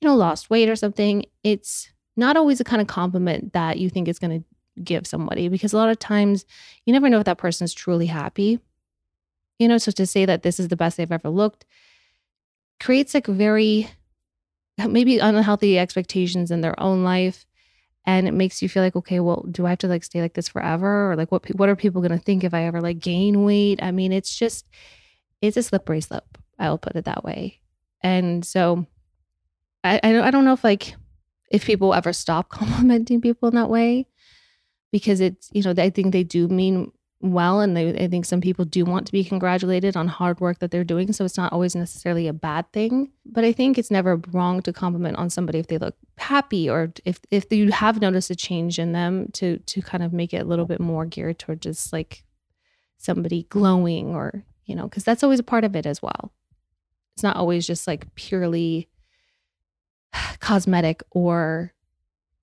you 0.01 0.07
know, 0.07 0.15
lost 0.15 0.49
weight 0.49 0.69
or 0.69 0.75
something, 0.75 1.25
it's 1.43 1.89
not 2.17 2.37
always 2.37 2.57
the 2.57 2.63
kind 2.63 2.81
of 2.81 2.87
compliment 2.87 3.53
that 3.53 3.77
you 3.77 3.89
think 3.89 4.07
is 4.07 4.19
going 4.19 4.41
to 4.41 4.45
give 4.83 5.07
somebody 5.07 5.47
because 5.47 5.73
a 5.73 5.77
lot 5.77 5.89
of 5.89 5.97
times 5.99 6.45
you 6.85 6.91
never 6.91 7.09
know 7.09 7.19
if 7.19 7.25
that 7.25 7.37
person 7.37 7.65
is 7.65 7.73
truly 7.73 8.07
happy. 8.07 8.59
You 9.57 9.67
know, 9.67 9.77
so 9.77 9.91
to 9.91 10.05
say 10.05 10.25
that 10.25 10.43
this 10.43 10.59
is 10.59 10.67
the 10.67 10.75
best 10.75 10.97
they've 10.97 11.11
ever 11.11 11.29
looked 11.29 11.65
creates 12.81 13.13
like 13.13 13.25
very 13.25 13.89
maybe 14.77 15.17
unhealthy 15.19 15.79
expectations 15.79 16.51
in 16.51 16.59
their 16.59 16.77
own 16.79 17.03
life 17.03 17.45
and 18.05 18.27
it 18.27 18.33
makes 18.33 18.61
you 18.61 18.69
feel 18.69 18.83
like 18.83 18.95
okay 18.95 19.19
well 19.19 19.45
do 19.51 19.65
i 19.65 19.71
have 19.71 19.79
to 19.79 19.87
like 19.87 20.03
stay 20.03 20.21
like 20.21 20.33
this 20.33 20.47
forever? 20.47 21.11
Or 21.11 21.15
like 21.15 21.31
what 21.31 21.47
what 21.55 21.69
are 21.69 21.75
people 21.75 22.01
going 22.01 22.17
to 22.17 22.23
think 22.23 22.43
if 22.43 22.53
i 22.53 22.63
ever 22.63 22.81
like 22.81 22.99
gain 22.99 23.43
weight? 23.43 23.81
I 23.81 23.91
mean 23.91 24.11
it's 24.11 24.35
just 24.35 24.65
it's 25.41 25.57
a 25.57 25.63
slippery 25.63 26.01
slope 26.01 26.37
i'll 26.59 26.77
put 26.77 26.95
it 26.95 27.05
that 27.05 27.23
way. 27.23 27.59
And 28.01 28.45
so 28.45 28.85
I, 29.83 29.99
I 30.03 30.31
don't 30.31 30.45
know 30.45 30.53
if 30.53 30.63
like 30.63 30.95
if 31.51 31.65
people 31.65 31.93
ever 31.93 32.13
stop 32.13 32.49
complimenting 32.49 33.21
people 33.21 33.49
in 33.49 33.55
that 33.55 33.69
way 33.69 34.07
because 34.91 35.19
it's 35.19 35.49
you 35.51 35.61
know 35.61 35.73
I 35.77 35.89
think 35.89 36.11
they 36.11 36.23
do 36.23 36.47
mean 36.47 36.91
well 37.31 37.61
and 37.61 37.75
they, 37.75 37.89
I 38.03 38.07
think 38.07 38.25
some 38.25 38.41
people 38.41 38.65
do 38.65 38.85
want 38.85 39.05
to 39.07 39.11
be 39.11 39.23
congratulated 39.23 39.95
on 39.95 40.07
hard 40.07 40.39
work 40.39 40.59
that 40.59 40.71
they're 40.71 40.83
doing 40.83 41.13
so 41.13 41.25
it's 41.25 41.37
not 41.37 41.53
always 41.53 41.75
necessarily 41.75 42.27
a 42.27 42.33
bad 42.33 42.71
thing. 42.71 43.11
But 43.25 43.43
I 43.43 43.51
think 43.51 43.77
it's 43.77 43.91
never 43.91 44.21
wrong 44.31 44.61
to 44.63 44.73
compliment 44.73 45.17
on 45.17 45.29
somebody 45.29 45.59
if 45.59 45.67
they 45.67 45.77
look 45.77 45.95
happy 46.17 46.69
or 46.69 46.93
if 47.03 47.19
if 47.31 47.51
you 47.51 47.71
have 47.71 48.01
noticed 48.01 48.29
a 48.29 48.35
change 48.35 48.79
in 48.79 48.93
them 48.93 49.29
to 49.33 49.57
to 49.59 49.81
kind 49.81 50.03
of 50.03 50.13
make 50.13 50.33
it 50.33 50.41
a 50.41 50.45
little 50.45 50.65
bit 50.65 50.79
more 50.79 51.05
geared 51.05 51.39
toward 51.39 51.61
just 51.61 51.93
like 51.93 52.23
somebody 52.97 53.43
glowing 53.49 54.15
or 54.15 54.43
you 54.65 54.75
know 54.75 54.83
because 54.83 55.03
that's 55.03 55.23
always 55.23 55.39
a 55.39 55.43
part 55.43 55.63
of 55.63 55.75
it 55.75 55.85
as 55.85 56.01
well. 56.01 56.33
It's 57.15 57.23
not 57.23 57.37
always 57.37 57.67
just 57.67 57.87
like 57.87 58.13
purely 58.15 58.89
cosmetic 60.39 61.03
or 61.11 61.74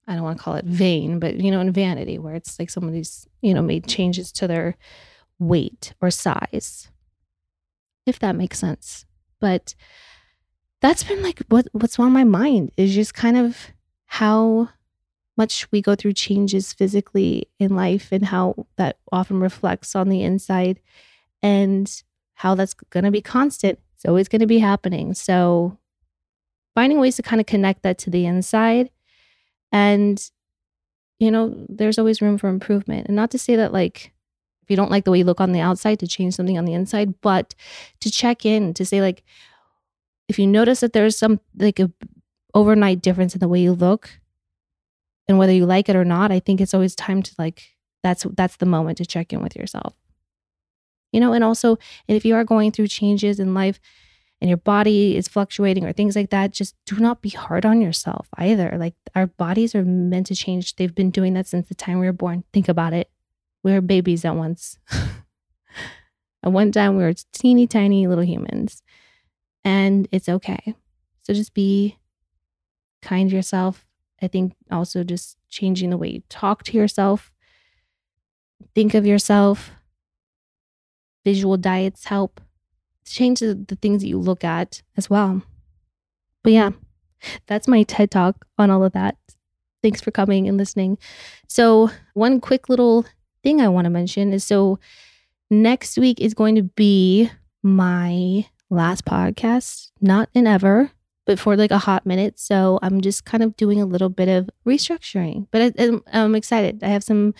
I 0.07 0.15
don't 0.15 0.25
want 0.25 0.39
to 0.39 0.43
call 0.43 0.55
it 0.55 0.65
vain, 0.65 1.19
but 1.19 1.37
you 1.37 1.51
know, 1.51 1.61
in 1.61 1.73
vanity, 1.73 2.19
where 2.19 2.35
it's 2.35 2.59
like 2.59 2.71
somebody's, 2.71 3.27
you 3.41 3.55
know, 3.55 3.63
made 3.63 3.87
changes 3.87 4.33
to 4.33 4.49
their 4.49 4.77
weight 5.39 5.95
or 6.01 6.11
size. 6.11 6.89
If 8.05 8.19
that 8.19 8.35
makes 8.35 8.59
sense. 8.59 9.07
But 9.41 9.75
that's 10.81 11.05
been 11.05 11.23
like 11.23 11.43
what 11.49 11.69
what's 11.73 11.99
on 11.99 12.13
my 12.13 12.25
mind 12.25 12.73
is 12.77 12.95
just 12.95 13.15
kind 13.15 13.37
of 13.37 13.69
how 14.07 14.69
much 15.37 15.71
we 15.71 15.81
go 15.81 15.95
through 15.95 16.13
changes 16.13 16.73
physically 16.73 17.49
in 17.59 17.75
life 17.75 18.09
and 18.13 18.27
how 18.27 18.67
that 18.77 18.99
often 19.11 19.41
reflects 19.41 19.95
on 19.95 20.09
the 20.09 20.23
inside 20.23 20.81
and 21.43 22.03
how 22.35 22.55
that's 22.55 22.75
going 22.75 23.05
to 23.05 23.11
be 23.11 23.23
constant. 23.23 23.79
It's 23.95 24.05
always 24.05 24.29
going 24.29 24.41
to 24.41 24.47
be 24.47 24.59
happening. 24.59 25.15
So 25.15 25.79
finding 26.75 27.01
ways 27.01 27.17
to 27.17 27.23
kind 27.23 27.41
of 27.41 27.47
connect 27.47 27.83
that 27.83 27.99
to 27.99 28.11
the 28.11 28.27
inside. 28.27 28.91
And, 29.73 30.23
you 31.19 31.31
know, 31.31 31.55
there's 31.69 31.99
always 31.99 32.23
room 32.23 32.39
for 32.39 32.49
improvement. 32.49 33.07
And 33.07 33.17
not 33.17 33.31
to 33.33 33.39
say 33.39 33.57
that, 33.57 33.73
like, 33.73 34.13
if 34.63 34.71
you 34.71 34.77
don't 34.77 34.91
like 34.91 35.05
the 35.05 35.11
way 35.11 35.19
you 35.19 35.25
look 35.25 35.41
on 35.41 35.53
the 35.53 35.61
outside, 35.61 35.99
to 36.01 36.07
change 36.07 36.35
something 36.35 36.59
on 36.59 36.65
the 36.65 36.75
inside, 36.75 37.21
but 37.21 37.55
to 38.01 38.11
check 38.11 38.45
in, 38.47 38.75
to 38.75 38.85
say, 38.85 39.01
like, 39.01 39.23
if 40.29 40.39
you 40.39 40.47
notice 40.47 40.81
that 40.81 40.93
there's 40.93 41.17
some, 41.17 41.41
like, 41.57 41.79
a 41.79 41.91
overnight 42.55 43.03
difference 43.03 43.35
in 43.35 43.41
the 43.41 43.49
way 43.49 43.61
you 43.61 43.73
look 43.73 44.11
and 45.29 45.39
whether 45.39 45.53
you 45.53 45.67
like 45.67 45.89
it 45.89 45.97
or 45.97 46.05
not, 46.05 46.31
I 46.33 46.41
think 46.41 46.61
it's 46.61 46.75
always 46.75 46.95
time 46.95 47.23
to, 47.23 47.35
like, 47.39 47.65
that's 48.03 48.27
that's 48.37 48.57
the 48.57 48.67
moment 48.67 48.99
to 48.99 49.07
check 49.07 49.33
in 49.33 49.43
with 49.43 49.55
yourself 49.57 49.95
you 51.13 51.21
know 51.21 51.33
and 51.33 51.45
also 51.45 51.79
if 52.09 52.25
you 52.25 52.35
are 52.35 52.45
going 52.45 52.73
through 52.73 52.89
changes 52.89 53.39
in 53.39 53.55
life 53.55 53.81
and 54.43 54.49
your 54.49 54.59
body 54.59 55.17
is 55.17 55.29
fluctuating 55.29 55.85
or 55.85 55.93
things 55.93 56.17
like 56.17 56.31
that, 56.31 56.51
just 56.51 56.75
do 56.85 56.99
not 56.99 57.23
be 57.23 57.29
hard 57.29 57.65
on 57.65 57.81
yourself 57.81 58.27
either. 58.39 58.75
Like 58.77 58.95
our 59.15 59.29
bodies 59.29 59.73
are 59.73 59.85
meant 59.85 60.27
to 60.27 60.35
change. 60.35 60.75
They've 60.75 60.93
been 60.93 61.13
doing 61.13 61.35
that 61.35 61.47
since 61.47 61.69
the 61.69 61.77
time 61.77 62.01
we 62.01 62.07
were 62.07 62.13
born. 62.13 62.43
Think 62.53 62.69
about 62.69 62.93
it. 62.93 63.09
We 63.63 63.71
were 63.73 63.81
babies 63.81 64.25
at 64.25 64.35
once. 64.35 64.81
at 66.43 66.51
one 66.51 66.73
time, 66.73 66.97
we 66.97 67.05
were 67.05 67.15
teeny 67.33 67.69
tiny 67.69 68.09
little 68.09 68.25
humans, 68.25 68.83
and 69.65 70.09
it's 70.11 70.29
okay. 70.29 70.75
So 71.23 71.33
just 71.35 71.55
be 71.55 71.99
kind 73.01 73.31
to 73.31 73.37
yourself. 73.37 73.87
I 74.21 74.27
think 74.27 74.55
also 74.73 75.05
just 75.05 75.39
changing 75.51 75.91
the 75.91 75.97
way 75.97 76.09
you 76.09 76.23
talk 76.29 76.65
to 76.65 76.77
yourself, 76.77 77.31
think 78.75 78.95
of 78.95 79.07
yourself. 79.07 79.71
Visual 81.25 81.57
diets 81.57 82.07
help 82.07 82.41
change 83.05 83.41
the, 83.41 83.55
the 83.55 83.77
things 83.77 84.03
that 84.03 84.09
you 84.09 84.19
look 84.19 84.45
at 84.45 84.83
as 84.97 85.11
well. 85.11 85.43
But 86.43 86.53
yeah, 86.53 86.71
that's 87.47 87.69
my 87.69 87.83
TED 87.83 88.11
talk 88.11 88.47
on 88.59 88.71
all 88.71 88.85
of 88.85 88.93
that. 88.93 89.17
Thanks 89.83 90.01
for 90.01 90.11
coming 90.11 90.49
and 90.49 90.57
listening. 90.57 90.99
So, 91.49 91.91
one 92.15 92.41
quick 92.41 92.69
little 92.69 93.05
thing 93.43 93.61
I 93.61 93.69
want 93.69 93.87
to 93.87 93.91
mention 93.91 94.33
is 94.33 94.45
so 94.45 94.79
next 95.51 95.99
week 95.99 96.21
is 96.21 96.35
going 96.35 96.55
to 96.55 96.63
be 96.63 97.31
my 97.63 98.47
last 98.71 99.05
podcast, 99.05 99.91
not 100.01 100.29
in 100.35 100.47
ever, 100.47 100.93
but 101.27 101.39
for 101.39 101.57
like 101.57 101.73
a 101.73 101.79
hot 101.79 102.07
minute. 102.07 102.39
So, 102.39 102.79
I'm 102.83 103.01
just 103.01 103.25
kind 103.25 103.43
of 103.43 103.57
doing 103.57 103.81
a 103.81 103.87
little 103.87 104.09
bit 104.09 104.29
of 104.29 104.49
restructuring, 104.67 105.49
but 105.51 105.75
I, 105.79 105.91
I'm 106.13 106.35
excited. 106.37 106.83
I 106.85 106.89
have 106.89 107.05
some 107.05 107.35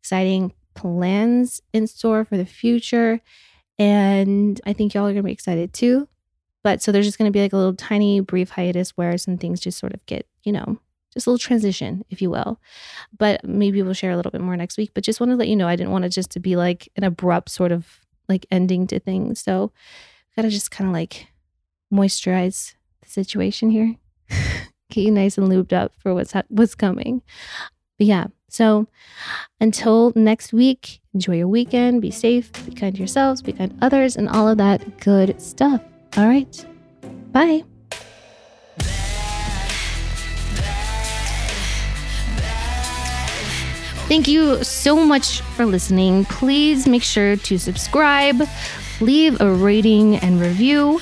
exciting 0.00 0.52
plans 0.74 1.60
in 1.72 1.86
store 1.86 2.24
for 2.24 2.36
the 2.36 2.46
future 2.46 3.20
And 3.80 4.60
I 4.66 4.74
think 4.74 4.92
y'all 4.92 5.04
are 5.04 5.12
going 5.12 5.16
to 5.16 5.22
be 5.22 5.32
excited 5.32 5.72
too. 5.72 6.06
But 6.62 6.82
so 6.82 6.92
there's 6.92 7.06
just 7.06 7.16
going 7.16 7.30
to 7.30 7.36
be 7.36 7.40
like 7.40 7.54
a 7.54 7.56
little 7.56 7.74
tiny 7.74 8.20
brief 8.20 8.50
hiatus 8.50 8.90
where 8.90 9.16
some 9.16 9.38
things 9.38 9.58
just 9.58 9.78
sort 9.78 9.94
of 9.94 10.04
get, 10.04 10.26
you 10.44 10.52
know, 10.52 10.78
just 11.14 11.26
a 11.26 11.30
little 11.30 11.38
transition, 11.38 12.04
if 12.10 12.20
you 12.20 12.28
will. 12.28 12.60
But 13.16 13.42
maybe 13.42 13.82
we'll 13.82 13.94
share 13.94 14.10
a 14.10 14.16
little 14.16 14.30
bit 14.30 14.42
more 14.42 14.56
next 14.56 14.76
week. 14.76 14.90
But 14.92 15.02
just 15.02 15.18
want 15.18 15.30
to 15.30 15.36
let 15.36 15.48
you 15.48 15.56
know, 15.56 15.66
I 15.66 15.76
didn't 15.76 15.92
want 15.92 16.04
it 16.04 16.10
just 16.10 16.30
to 16.32 16.40
be 16.40 16.56
like 16.56 16.90
an 16.96 17.04
abrupt 17.04 17.48
sort 17.48 17.72
of 17.72 18.00
like 18.28 18.44
ending 18.50 18.86
to 18.88 19.00
things. 19.00 19.40
So 19.40 19.72
gotta 20.36 20.50
just 20.50 20.70
kind 20.70 20.88
of 20.88 20.92
like 20.92 21.28
moisturize 21.92 22.74
the 23.02 23.08
situation 23.08 23.70
here, 23.70 23.96
get 24.90 25.00
you 25.00 25.10
nice 25.10 25.38
and 25.38 25.48
lubed 25.48 25.72
up 25.72 25.92
for 25.96 26.12
what's 26.14 26.32
ha- 26.32 26.42
what's 26.48 26.74
coming. 26.74 27.22
But 28.00 28.06
yeah, 28.06 28.28
so 28.48 28.86
until 29.60 30.14
next 30.16 30.54
week, 30.54 31.02
enjoy 31.12 31.36
your 31.36 31.48
weekend, 31.48 32.00
be 32.00 32.10
safe, 32.10 32.50
be 32.64 32.72
kind 32.72 32.94
to 32.94 32.98
yourselves, 32.98 33.42
be 33.42 33.52
kind 33.52 33.78
to 33.78 33.84
others, 33.84 34.16
and 34.16 34.26
all 34.26 34.48
of 34.48 34.56
that 34.56 35.00
good 35.00 35.38
stuff. 35.38 35.82
All 36.16 36.26
right, 36.26 36.66
bye. 37.30 37.62
Thank 44.08 44.28
you 44.28 44.64
so 44.64 45.04
much 45.04 45.42
for 45.42 45.66
listening. 45.66 46.24
Please 46.24 46.88
make 46.88 47.02
sure 47.02 47.36
to 47.36 47.58
subscribe, 47.58 48.40
leave 49.02 49.38
a 49.42 49.52
rating 49.52 50.16
and 50.16 50.40
review, 50.40 51.00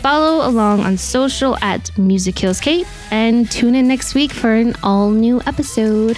follow 0.00 0.48
along 0.48 0.80
on 0.80 0.96
social 0.96 1.58
at 1.58 1.96
Music 1.98 2.36
Kills 2.36 2.58
Kate, 2.58 2.86
and 3.10 3.50
tune 3.50 3.74
in 3.74 3.86
next 3.86 4.14
week 4.14 4.32
for 4.32 4.54
an 4.54 4.74
all 4.82 5.10
new 5.10 5.42
episode. 5.44 6.16